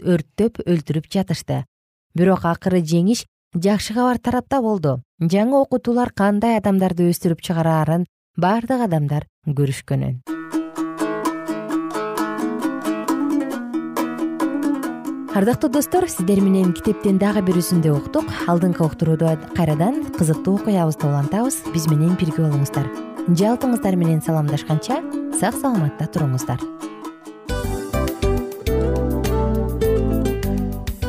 өрттөп 0.04 0.60
өлтүрүп 0.66 1.08
жатышты. 1.16 1.64
Бирок 2.14 2.44
акыры 2.44 2.84
жеңиш 2.84 3.24
жакшы 3.56 3.96
кабар 3.96 4.20
тарапта 4.20 4.60
болду. 4.60 4.98
Жаңы 5.20 5.64
окутуулар 5.64 6.12
кандай 6.12 6.60
адамдарды 6.60 7.08
өстүрүп 7.08 7.40
чыгараарын 7.40 8.04
бардык 8.36 8.84
адамдар 8.90 9.30
көрүшкөнүн 9.48 10.33
ардактуу 15.34 15.68
достор 15.68 16.08
сиздер 16.08 16.40
менен 16.40 16.72
китептен 16.72 17.16
дагы 17.18 17.42
бир 17.42 17.56
үзүндү 17.58 17.90
уктук. 17.90 18.28
Алдыңкы 18.46 18.84
уктурууда 18.86 19.34
кайрадан 19.56 20.04
кызыктуу 20.14 20.60
окуябызды 20.60 21.08
улантабыз 21.08 21.58
биз 21.74 21.88
менен 21.90 22.14
бирге 22.20 22.44
болуңуздар. 22.44 22.86
Жалпыңыздар 23.26 23.98
менен 23.98 24.22
саламдашканча 24.22 25.00
сак 25.40 25.58
саламатта 25.58 26.06
туруңуздар. 26.14 26.62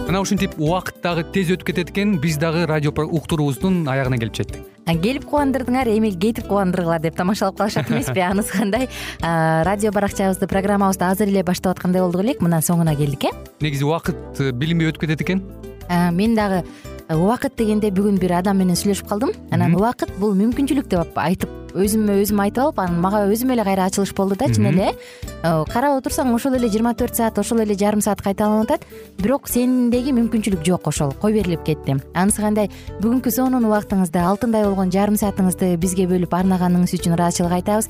Мына 0.07 0.21
ушинтип 0.25 0.57
убакыт 0.57 1.03
дагы 1.05 1.29
тез 1.29 1.53
өтүп 1.53 1.69
кетет 1.69 1.93
экен. 1.93 2.17
Биз 2.17 2.41
дагы 2.41 2.65
радио 2.65 2.89
уктуруубуздун 2.89 3.85
аягына 3.85 4.17
келип 4.17 4.41
жеттик 4.41 4.74
келип 4.93 5.25
кубандырдыңар 5.25 5.89
эми 5.89 6.11
кетип 6.13 6.47
кубандыргыла 6.47 6.99
деп 7.01 7.15
тамашалап 7.17 7.57
калышат 7.57 7.89
эмеспи? 7.89 8.19
Анысы 8.29 8.53
кандай? 8.53 8.89
Радио 9.19 9.91
баракчабызды 9.91 10.47
программабызды 10.47 11.05
азыр 11.05 11.29
эле 11.29 11.43
баштап 11.43 11.75
аткандай 11.75 12.01
болдук 12.01 12.21
элек. 12.21 12.41
Мына 12.41 12.61
соңуна 12.61 12.95
келдик 12.95 13.25
э? 13.25 13.33
Негизи 13.61 13.83
убакыт 13.83 14.15
э, 14.39 14.51
билинбей 14.51 14.91
өтүп 14.91 15.07
кетет 15.07 15.25
экен? 15.25 15.43
Мен 15.89 16.35
дагы 16.35 16.63
э, 17.07 17.15
убакыт 17.15 17.57
дегенде 17.57 17.89
бүгүн 17.89 18.21
бир 18.21 18.37
адам 18.37 18.61
менен 18.61 18.77
сүйлөшүп 18.77 19.09
калдым. 19.09 19.33
Анан 19.51 19.73
убакыт 19.73 20.13
бул 20.21 20.37
мүмкүнчүлүк 20.37 20.91
деп 20.91 21.17
айтып 21.17 21.64
өзүмө 21.75 22.15
өзүм 22.23 22.39
айтып 22.45 22.63
алып 22.63 22.79
анан 22.83 23.01
мага 23.03 23.21
өзүмө 23.27 23.55
эле 23.55 23.65
кайра 23.67 23.87
ачылыш 23.89 24.13
болду 24.15 24.37
да 24.39 24.47
чын 24.47 24.69
эле. 24.71 24.93
Э, 25.43 25.63
карап 25.71 25.99
отурсаң 25.99 26.33
ошол 26.35 26.55
эле 26.55 26.69
жыйырма 26.71 26.95
төрт 26.95 27.19
саат 27.19 27.37
ошол 27.39 27.61
эле 27.65 27.75
жарым 27.75 28.01
саат 28.01 28.21
кайталанып 28.23 28.71
атат 28.71 28.87
бирок 29.19 29.49
сендеги 29.51 30.15
мүмкүнчүлүк 30.15 30.63
жок 30.65 30.87
ошол 30.87 31.13
кой 31.21 31.33
берилип 31.35 31.65
кетти? 31.67 31.99
Анысы 32.13 32.41
кандай? 32.41 32.71
Бүгүнкү 33.01 33.31
сонун 33.31 33.67
убактыңызды 33.67 34.23
алтындай 34.23 34.65
болгон 34.65 34.91
жарым 34.91 35.19
саатыңызды 35.19 35.75
бизге 35.77 36.07
бөлүп 36.07 36.33
арнаганыңыз 36.33 36.95
үчүн 36.97 37.17
ыраазычылык 37.17 37.59
айтабыз 37.59 37.89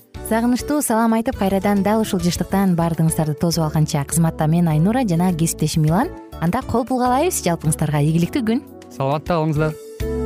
сагынычтуу 0.29 0.81
салам 0.81 1.13
айтып 1.17 1.37
кайрадан 1.39 1.83
дал 1.83 2.01
ушул 2.03 2.21
жыштыктан 2.23 2.75
баардыгыңыздарды 2.79 3.35
тосуп 3.41 3.65
алганча 3.67 4.03
кызматта 4.07 4.47
мен 4.47 4.67
айнура 4.71 5.03
жана 5.07 5.33
кесиптешим 5.33 5.83
милан. 5.87 6.09
Анда 6.41 6.61
кол 6.67 6.85
булгалайбыз 6.85 7.43
жалпыңыздарга 7.45 8.03
ийгиликтүү 8.05 8.47
күн. 8.47 8.65
Саламатта 8.91 9.35
калыңыздар 9.35 10.20